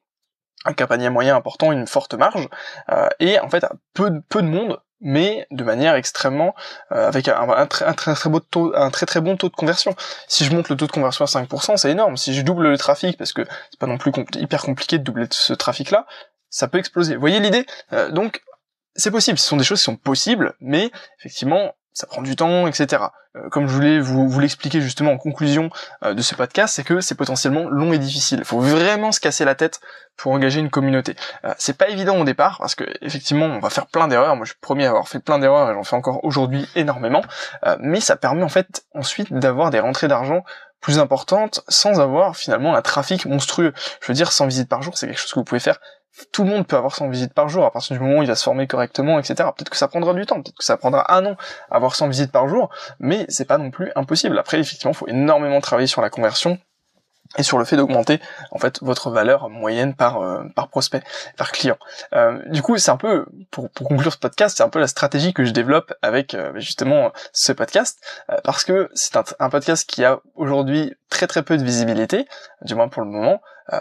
un 0.64 0.72
panier 0.72 1.08
moyen 1.08 1.36
important, 1.36 1.72
une 1.72 1.86
forte 1.86 2.14
marge, 2.14 2.48
euh, 2.90 3.08
et 3.20 3.38
en 3.40 3.48
fait 3.48 3.64
peu, 3.94 4.20
peu 4.28 4.42
de 4.42 4.48
monde 4.48 4.78
mais 5.00 5.46
de 5.50 5.64
manière 5.64 5.94
extrêmement 5.94 6.54
euh, 6.92 7.08
avec 7.08 7.28
un, 7.28 7.66
très, 7.66 7.94
très, 7.94 8.30
beau 8.30 8.40
taux, 8.40 8.72
un 8.74 8.90
très 8.90 9.06
très 9.06 9.20
bon 9.20 9.36
taux 9.36 9.48
de 9.48 9.54
conversion. 9.54 9.94
Si 10.26 10.44
je 10.44 10.52
monte 10.52 10.68
le 10.68 10.76
taux 10.76 10.86
de 10.86 10.92
conversion 10.92 11.24
à 11.24 11.28
5%, 11.28 11.76
c'est 11.76 11.90
énorme. 11.90 12.16
Si 12.16 12.34
je 12.34 12.42
double 12.42 12.68
le 12.68 12.78
trafic, 12.78 13.16
parce 13.16 13.32
que 13.32 13.42
c'est 13.70 13.78
pas 13.78 13.86
non 13.86 13.98
plus 13.98 14.12
hyper 14.36 14.62
compliqué 14.62 14.98
de 14.98 15.04
doubler 15.04 15.26
ce 15.30 15.52
trafic-là, 15.52 16.06
ça 16.50 16.68
peut 16.68 16.78
exploser. 16.78 17.14
Vous 17.14 17.20
voyez 17.20 17.40
l'idée? 17.40 17.66
Euh, 17.92 18.10
Donc 18.10 18.42
c'est 18.94 19.10
possible. 19.10 19.38
Ce 19.38 19.46
sont 19.48 19.56
des 19.56 19.64
choses 19.64 19.78
qui 19.78 19.84
sont 19.84 19.96
possibles, 19.96 20.54
mais 20.60 20.90
effectivement 21.18 21.74
ça 21.98 22.06
prend 22.06 22.22
du 22.22 22.36
temps, 22.36 22.68
etc. 22.68 23.06
Euh, 23.34 23.48
comme 23.48 23.66
je 23.66 23.74
voulais 23.74 23.98
vous, 23.98 24.28
vous 24.28 24.38
l'expliquer 24.38 24.80
justement 24.80 25.10
en 25.10 25.18
conclusion 25.18 25.68
euh, 26.04 26.14
de 26.14 26.22
ce 26.22 26.36
podcast, 26.36 26.76
c'est 26.76 26.84
que 26.84 27.00
c'est 27.00 27.16
potentiellement 27.16 27.68
long 27.68 27.92
et 27.92 27.98
difficile. 27.98 28.38
Il 28.38 28.44
faut 28.44 28.60
vraiment 28.60 29.10
se 29.10 29.18
casser 29.18 29.44
la 29.44 29.56
tête 29.56 29.80
pour 30.16 30.30
engager 30.30 30.60
une 30.60 30.70
communauté. 30.70 31.16
Euh, 31.44 31.52
c'est 31.58 31.76
pas 31.76 31.88
évident 31.88 32.16
au 32.16 32.22
départ 32.22 32.58
parce 32.60 32.76
que 32.76 32.84
effectivement 33.00 33.46
on 33.46 33.58
va 33.58 33.68
faire 33.68 33.88
plein 33.88 34.06
d'erreurs. 34.06 34.36
Moi 34.36 34.44
je 34.44 34.52
suis 34.52 34.60
premier 34.60 34.86
à 34.86 34.90
avoir 34.90 35.08
fait 35.08 35.18
plein 35.18 35.40
d'erreurs 35.40 35.70
et 35.70 35.74
j'en 35.74 35.82
fais 35.82 35.96
encore 35.96 36.24
aujourd'hui 36.24 36.68
énormément. 36.76 37.22
mais 37.80 37.98
ça 37.98 38.14
permet 38.14 38.44
en 38.44 38.48
fait 38.48 38.84
ensuite 38.94 39.32
d'avoir 39.32 39.70
des 39.70 39.80
rentrées 39.80 40.06
d'argent 40.06 40.44
plus 40.80 41.00
importantes 41.00 41.64
sans 41.66 41.98
avoir 41.98 42.36
finalement 42.36 42.76
un 42.76 42.82
trafic 42.82 43.26
monstrueux. 43.26 43.72
Je 44.00 44.06
veux 44.06 44.14
dire 44.14 44.30
100 44.30 44.46
visites 44.46 44.68
par 44.68 44.82
jour 44.82 44.96
c'est 44.96 45.08
quelque 45.08 45.18
chose 45.18 45.32
que 45.32 45.40
vous 45.40 45.44
pouvez 45.44 45.60
faire 45.60 45.80
tout 46.32 46.44
le 46.44 46.50
monde 46.50 46.66
peut 46.66 46.76
avoir 46.76 46.94
100 46.94 47.08
visites 47.08 47.34
par 47.34 47.48
jour 47.48 47.64
à 47.64 47.70
partir 47.70 47.96
du 47.96 48.02
moment 48.02 48.18
où 48.18 48.22
il 48.22 48.28
va 48.28 48.34
se 48.34 48.42
former 48.42 48.66
correctement, 48.66 49.18
etc. 49.18 49.34
Peut-être 49.56 49.70
que 49.70 49.76
ça 49.76 49.88
prendra 49.88 50.14
du 50.14 50.26
temps, 50.26 50.42
peut-être 50.42 50.58
que 50.58 50.64
ça 50.64 50.76
prendra 50.76 51.12
un 51.14 51.24
an 51.26 51.36
à 51.70 51.76
avoir 51.76 51.94
100 51.94 52.08
visites 52.08 52.32
par 52.32 52.48
jour, 52.48 52.70
mais 52.98 53.24
c'est 53.28 53.46
pas 53.46 53.58
non 53.58 53.70
plus 53.70 53.90
impossible. 53.96 54.38
Après, 54.38 54.58
effectivement, 54.58 54.92
il 54.92 54.96
faut 54.96 55.08
énormément 55.08 55.60
travailler 55.60 55.86
sur 55.86 56.02
la 56.02 56.10
conversion 56.10 56.58
et 57.36 57.42
sur 57.42 57.58
le 57.58 57.64
fait 57.64 57.76
d'augmenter 57.76 58.20
en 58.52 58.58
fait 58.58 58.80
votre 58.82 59.10
valeur 59.10 59.50
moyenne 59.50 59.94
par 59.94 60.22
euh, 60.22 60.44
par 60.54 60.68
prospect, 60.68 61.02
par 61.36 61.52
client. 61.52 61.76
Euh, 62.14 62.42
du 62.46 62.62
coup, 62.62 62.78
c'est 62.78 62.90
un 62.90 62.96
peu 62.96 63.26
pour, 63.50 63.68
pour 63.70 63.88
conclure 63.88 64.12
ce 64.12 64.18
podcast, 64.18 64.56
c'est 64.56 64.62
un 64.62 64.70
peu 64.70 64.78
la 64.78 64.86
stratégie 64.86 65.34
que 65.34 65.44
je 65.44 65.52
développe 65.52 65.92
avec 66.00 66.34
euh, 66.34 66.52
justement 66.58 67.12
ce 67.32 67.52
podcast 67.52 67.98
parce 68.44 68.64
que 68.64 68.88
c'est 68.94 69.16
un, 69.16 69.50
podcast 69.50 69.88
qui 69.88 70.04
a 70.04 70.20
aujourd'hui 70.34 70.94
très 71.10 71.26
très 71.26 71.42
peu 71.42 71.56
de 71.56 71.64
visibilité, 71.64 72.26
du 72.62 72.74
moins 72.74 72.88
pour 72.88 73.02
le 73.02 73.08
moment, 73.08 73.40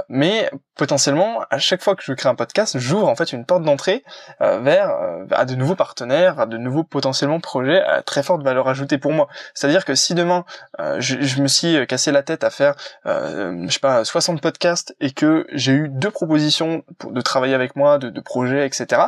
mais 0.09 0.49
potentiellement, 0.77 1.43
à 1.49 1.57
chaque 1.57 1.81
fois 1.81 1.95
que 1.95 2.03
je 2.03 2.13
crée 2.13 2.29
un 2.29 2.35
podcast, 2.35 2.77
j'ouvre 2.77 3.07
en 3.07 3.15
fait 3.15 3.33
une 3.33 3.45
porte 3.45 3.63
d'entrée 3.63 4.03
euh, 4.41 4.59
vers 4.59 4.89
euh, 4.91 5.25
à 5.31 5.45
de 5.45 5.55
nouveaux 5.55 5.75
partenaires, 5.75 6.39
à 6.39 6.45
de 6.45 6.57
nouveaux 6.57 6.83
potentiellement 6.83 7.39
projets 7.39 7.81
à 7.81 8.03
très 8.03 8.23
forte 8.23 8.43
valeur 8.43 8.67
ajoutée 8.67 8.97
pour 8.97 9.11
moi. 9.11 9.27
C'est-à-dire 9.53 9.85
que 9.85 9.95
si 9.95 10.13
demain 10.13 10.45
euh, 10.79 10.97
je, 10.99 11.21
je, 11.21 11.41
me 11.41 11.47
suis 11.47 11.85
cassé 11.87 12.11
la 12.11 12.23
tête 12.23 12.43
à 12.43 12.49
faire, 12.49 12.75
je 13.05 13.67
sais 13.69 13.79
pas, 13.79 14.05
60 14.05 14.41
podcasts 14.41 14.95
et 15.01 15.11
que 15.11 15.47
j'ai 15.51 15.71
eu 15.71 15.89
deux 15.89 16.11
propositions 16.11 16.83
pour, 16.99 17.11
de 17.11 17.21
travailler 17.21 17.55
avec 17.55 17.75
moi, 17.75 17.97
de, 17.97 18.09
de 18.09 18.21
projets, 18.21 18.65
etc., 18.65 19.01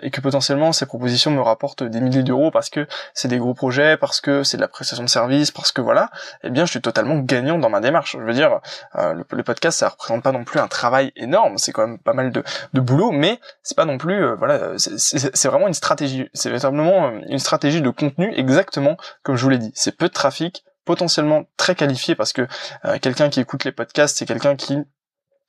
et 0.00 0.10
que 0.10 0.20
potentiellement 0.20 0.72
ces 0.72 0.86
propositions 0.86 1.30
me 1.30 1.40
rapportent 1.40 1.82
des 1.82 2.00
milliers 2.00 2.22
d'euros 2.22 2.50
parce 2.50 2.70
que 2.70 2.86
c'est 3.12 3.28
des 3.28 3.38
gros 3.38 3.54
projets, 3.54 3.96
parce 3.96 4.20
que 4.20 4.42
c'est 4.42 4.56
de 4.56 4.62
la 4.62 4.68
prestation 4.68 5.04
de 5.04 5.08
service, 5.08 5.50
parce 5.50 5.72
que 5.72 5.82
voilà, 5.82 6.10
eh 6.42 6.50
bien 6.50 6.64
je 6.64 6.70
suis 6.70 6.80
totalement 6.80 7.18
gagnant 7.18 7.58
dans 7.58 7.68
ma 7.68 7.80
démarche. 7.80 8.16
Je 8.18 8.24
veux 8.24 8.32
dire, 8.32 8.60
le, 8.94 9.24
le 9.28 9.42
podcast 9.42 9.80
ça 9.80 9.88
représente 9.88 10.03
pas 10.22 10.32
non 10.32 10.44
plus 10.44 10.60
un 10.60 10.68
travail 10.68 11.12
énorme, 11.16 11.58
c'est 11.58 11.72
quand 11.72 11.86
même 11.86 11.98
pas 11.98 12.12
mal 12.12 12.30
de, 12.30 12.42
de 12.72 12.80
boulot, 12.80 13.10
mais 13.10 13.40
c'est 13.62 13.76
pas 13.76 13.84
non 13.84 13.98
plus, 13.98 14.24
euh, 14.24 14.34
voilà, 14.34 14.72
c'est 14.76 15.48
vraiment 15.48 15.68
une 15.68 15.74
stratégie, 15.74 16.28
c'est 16.34 16.48
véritablement 16.48 17.08
euh, 17.08 17.20
une 17.28 17.38
stratégie 17.38 17.80
de 17.82 17.90
contenu 17.90 18.32
exactement 18.36 18.96
comme 19.22 19.36
je 19.36 19.42
vous 19.42 19.50
l'ai 19.50 19.58
dit. 19.58 19.72
C'est 19.74 19.96
peu 19.96 20.08
de 20.08 20.12
trafic, 20.12 20.64
potentiellement 20.84 21.44
très 21.56 21.74
qualifié 21.74 22.14
parce 22.14 22.32
que 22.32 22.46
euh, 22.84 22.98
quelqu'un 22.98 23.30
qui 23.30 23.40
écoute 23.40 23.64
les 23.64 23.72
podcasts, 23.72 24.18
c'est 24.18 24.26
quelqu'un 24.26 24.56
qui 24.56 24.78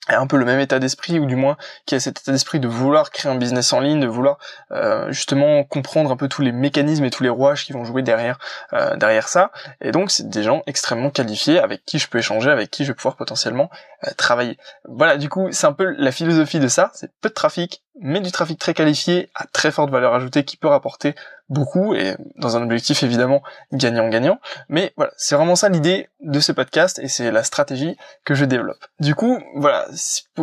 un 0.07 0.27
peu 0.27 0.37
le 0.37 0.45
même 0.45 0.59
état 0.59 0.79
d'esprit 0.79 1.19
ou 1.19 1.25
du 1.25 1.35
moins 1.35 1.57
qui 1.85 1.95
a 1.95 1.99
cet 1.99 2.19
état 2.19 2.31
d'esprit 2.31 2.59
de 2.59 2.67
vouloir 2.67 3.11
créer 3.11 3.31
un 3.31 3.35
business 3.35 3.73
en 3.73 3.79
ligne, 3.79 3.99
de 3.99 4.07
vouloir 4.07 4.37
euh, 4.71 5.11
justement 5.11 5.63
comprendre 5.63 6.11
un 6.11 6.17
peu 6.17 6.27
tous 6.27 6.41
les 6.41 6.51
mécanismes 6.51 7.05
et 7.05 7.09
tous 7.09 7.23
les 7.23 7.29
rouages 7.29 7.65
qui 7.65 7.73
vont 7.73 7.83
jouer 7.83 8.03
derrière 8.03 8.37
euh, 8.73 8.95
derrière 8.95 9.27
ça. 9.27 9.51
Et 9.81 9.91
donc 9.91 10.11
c'est 10.11 10.29
des 10.29 10.43
gens 10.43 10.61
extrêmement 10.67 11.09
qualifiés 11.09 11.59
avec 11.59 11.85
qui 11.85 11.99
je 11.99 12.07
peux 12.07 12.19
échanger, 12.19 12.51
avec 12.51 12.69
qui 12.69 12.83
je 12.85 12.91
vais 12.91 12.95
pouvoir 12.95 13.15
potentiellement 13.15 13.69
euh, 14.05 14.11
travailler. 14.17 14.57
Voilà, 14.87 15.17
du 15.17 15.29
coup 15.29 15.47
c'est 15.51 15.67
un 15.67 15.73
peu 15.73 15.95
la 15.97 16.11
philosophie 16.11 16.59
de 16.59 16.67
ça, 16.67 16.91
c'est 16.93 17.11
peu 17.21 17.29
de 17.29 17.33
trafic, 17.33 17.83
mais 17.99 18.19
du 18.19 18.31
trafic 18.31 18.59
très 18.59 18.73
qualifié 18.73 19.29
à 19.33 19.45
très 19.47 19.71
forte 19.71 19.89
valeur 19.89 20.13
ajoutée 20.13 20.43
qui 20.43 20.57
peut 20.57 20.67
rapporter 20.67 21.15
beaucoup 21.49 21.93
et 21.93 22.15
dans 22.37 22.57
un 22.57 22.63
objectif 22.63 23.03
évidemment 23.03 23.43
gagnant-gagnant. 23.71 24.39
Mais 24.69 24.93
voilà, 24.97 25.11
c'est 25.17 25.35
vraiment 25.35 25.55
ça 25.55 25.69
l'idée 25.69 26.09
de 26.21 26.39
ce 26.39 26.51
podcast 26.51 26.99
et 26.99 27.07
c'est 27.07 27.31
la 27.31 27.43
stratégie 27.43 27.95
que 28.23 28.33
je 28.33 28.45
développe. 28.45 28.83
Du 28.99 29.15
coup, 29.15 29.39
voilà, 29.55 29.85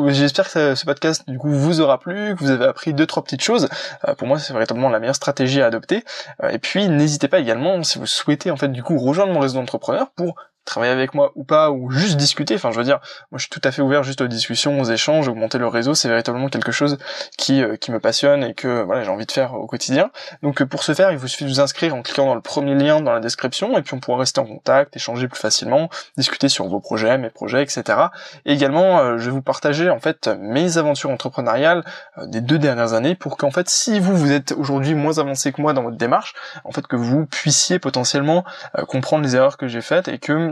j'espère 0.09 0.51
que 0.51 0.75
ce 0.75 0.85
podcast 0.85 1.29
du 1.29 1.39
coup 1.39 1.51
vous 1.51 1.81
aura 1.81 1.99
plu, 1.99 2.35
que 2.35 2.45
vous 2.45 2.51
avez 2.51 2.67
appris 2.67 2.95
deux 2.95 3.07
trois 3.07 3.25
petites 3.25 3.43
choses. 3.43 3.69
Euh, 4.07 4.15
pour 4.15 4.29
moi, 4.29 4.39
c'est 4.39 4.53
véritablement 4.53 4.89
la 4.89 5.01
meilleure 5.01 5.17
stratégie 5.17 5.61
à 5.61 5.67
adopter. 5.67 6.05
Euh, 6.43 6.51
et 6.51 6.59
puis 6.59 6.89
n'hésitez 6.89 7.29
pas 7.29 7.41
également 7.41 7.83
si 7.83 7.99
vous 7.99 8.07
souhaitez 8.07 8.51
en 8.51 8.57
fait 8.57 8.69
du 8.69 8.83
coup 8.83 8.99
rejoindre 8.99 9.33
mon 9.33 9.41
réseau 9.41 9.59
d'entrepreneurs 9.59 10.11
pour 10.13 10.37
travailler 10.65 10.93
avec 10.93 11.15
moi 11.15 11.33
ou 11.35 11.45
pas, 11.45 11.71
ou 11.71 11.91
juste 11.91 12.17
discuter. 12.17 12.55
Enfin, 12.55 12.71
je 12.71 12.79
veux 12.79 12.85
dire, 12.85 13.01
moi, 13.31 13.39
je 13.39 13.43
suis 13.43 13.51
tout 13.51 13.61
à 13.65 13.73
fait 13.73 13.83
ouvert 13.83 14.03
juste 14.03 14.21
aux 14.21 14.29
discussions, 14.29 14.81
aux 14.81 14.85
échanges, 14.85 15.29
augmenter 15.29 15.59
le 15.59 15.67
réseau. 15.67 15.95
C'est 15.95 16.09
véritablement 16.09 16.49
quelque 16.49 16.73
chose 16.73 16.99
qui 17.37 17.63
euh, 17.63 17.77
qui 17.77 17.91
me 17.91 18.01
passionne 18.01 18.45
et 18.45 18.55
que 18.55 18.83
voilà, 18.83 19.03
j'ai 19.03 19.11
envie 19.11 19.27
de 19.27 19.33
faire 19.33 19.55
au 19.55 19.67
quotidien. 19.67 20.11
Donc, 20.43 20.63
euh, 20.63 20.67
pour 20.67 20.85
ce 20.85 20.95
faire, 20.95 21.11
il 21.11 21.19
vous 21.19 21.29
suffit 21.29 21.45
de 21.45 21.49
vous 21.49 21.61
inscrire 21.61 21.95
en 21.95 22.03
cliquant 22.03 22.27
dans 22.27 22.35
le 22.35 22.41
premier 22.41 22.75
lien 22.75 23.01
dans 23.01 23.13
la 23.13 23.21
description, 23.21 23.77
et 23.77 23.83
puis 23.83 23.95
on 23.95 24.01
pourra 24.01 24.19
rester 24.19 24.41
en 24.41 24.45
contact, 24.45 24.97
échanger 24.97 25.29
plus 25.29 25.41
facilement, 25.41 25.89
discuter 26.17 26.49
sur 26.49 26.69
vos 26.69 26.81
projets, 26.81 27.19
mes 27.19 27.31
projets, 27.31 27.63
etc. 27.63 27.99
Et 28.45 28.53
également, 28.53 29.01
euh, 29.01 29.19
je 29.19 29.25
vais 29.27 29.31
vous 29.31 29.43
partager 29.43 29.91
en 29.91 29.99
fait 29.99 30.29
mes 30.39 30.79
aventures 30.79 31.11
entrepreneuriales 31.11 31.85
des 32.27 32.41
deux 32.41 32.59
dernières 32.59 32.93
années, 32.93 33.15
pour 33.15 33.37
qu'en 33.37 33.51
fait, 33.51 33.69
si 33.69 33.99
vous 33.99 34.17
vous 34.17 34.33
êtes 34.33 34.53
aujourd'hui 34.53 34.95
moins 34.95 35.19
avancé 35.19 35.53
que 35.53 35.61
moi 35.61 35.73
dans 35.73 35.83
votre 35.83 35.97
démarche, 35.97 36.35
en 36.65 36.71
fait, 36.71 36.87
que 36.87 36.97
vous 36.97 37.27
puissiez 37.27 37.79
potentiellement 37.79 38.45
comprendre 38.89 39.25
les 39.25 39.37
erreurs 39.37 39.57
que 39.57 39.69
j'ai 39.69 39.81
faites 39.81 40.09
et 40.09 40.19
que 40.19 40.52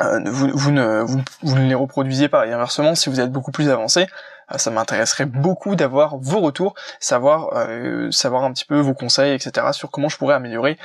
euh, 0.00 0.20
vous, 0.26 0.70
ne, 0.70 1.68
les 1.68 1.74
reproduisez 1.74 2.28
pas. 2.28 2.46
Et 2.46 2.52
inversement, 2.52 2.94
si 2.94 3.08
vous 3.08 3.20
êtes 3.20 3.30
beaucoup 3.30 3.50
plus 3.50 3.70
avancé, 3.70 4.06
euh, 4.52 4.58
ça 4.58 4.70
m'intéresserait 4.70 5.26
beaucoup 5.26 5.74
d'avoir 5.76 6.18
vos 6.18 6.40
retours, 6.40 6.74
savoir 7.00 7.50
euh, 7.54 8.10
savoir 8.10 8.44
un 8.44 8.52
petit 8.52 8.64
peu 8.64 8.78
vos 8.78 8.94
conseils, 8.94 9.32
etc. 9.32 9.68
sur 9.72 9.90
comment 9.90 10.08
je 10.08 10.16
pourrais 10.16 10.34
améliorer 10.34 10.78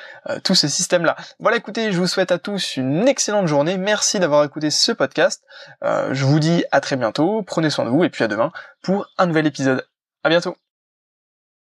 tout 0.44 0.56
ce 0.56 0.68
système-là. 0.68 1.16
Voilà, 1.40 1.58
écoutez, 1.58 1.92
je 1.92 2.00
vous 2.00 2.08
souhaite 2.08 2.32
à 2.32 2.38
tous 2.38 2.78
une 2.78 3.08
excellente 3.08 3.48
journée. 3.48 3.78
Merci 3.78 4.20
d'avoir 4.20 4.44
écouté 4.44 4.70
ce 4.70 4.92
podcast. 4.92 5.44
je 5.82 6.26
vous 6.26 6.40
dis 6.40 6.64
à 6.72 6.82
très 6.82 6.96
bientôt. 6.96 7.44
Prenez 7.44 7.70
soin 7.70 7.86
de 7.86 7.90
vous 7.90 8.04
et 8.04 8.10
puis 8.10 8.24
à 8.24 8.28
demain 8.28 8.52
pour 8.82 9.08
un 9.18 9.26
nouvel 9.26 9.48
épisode. 9.48 9.86
À 10.24 10.30
bientôt. 10.30 10.61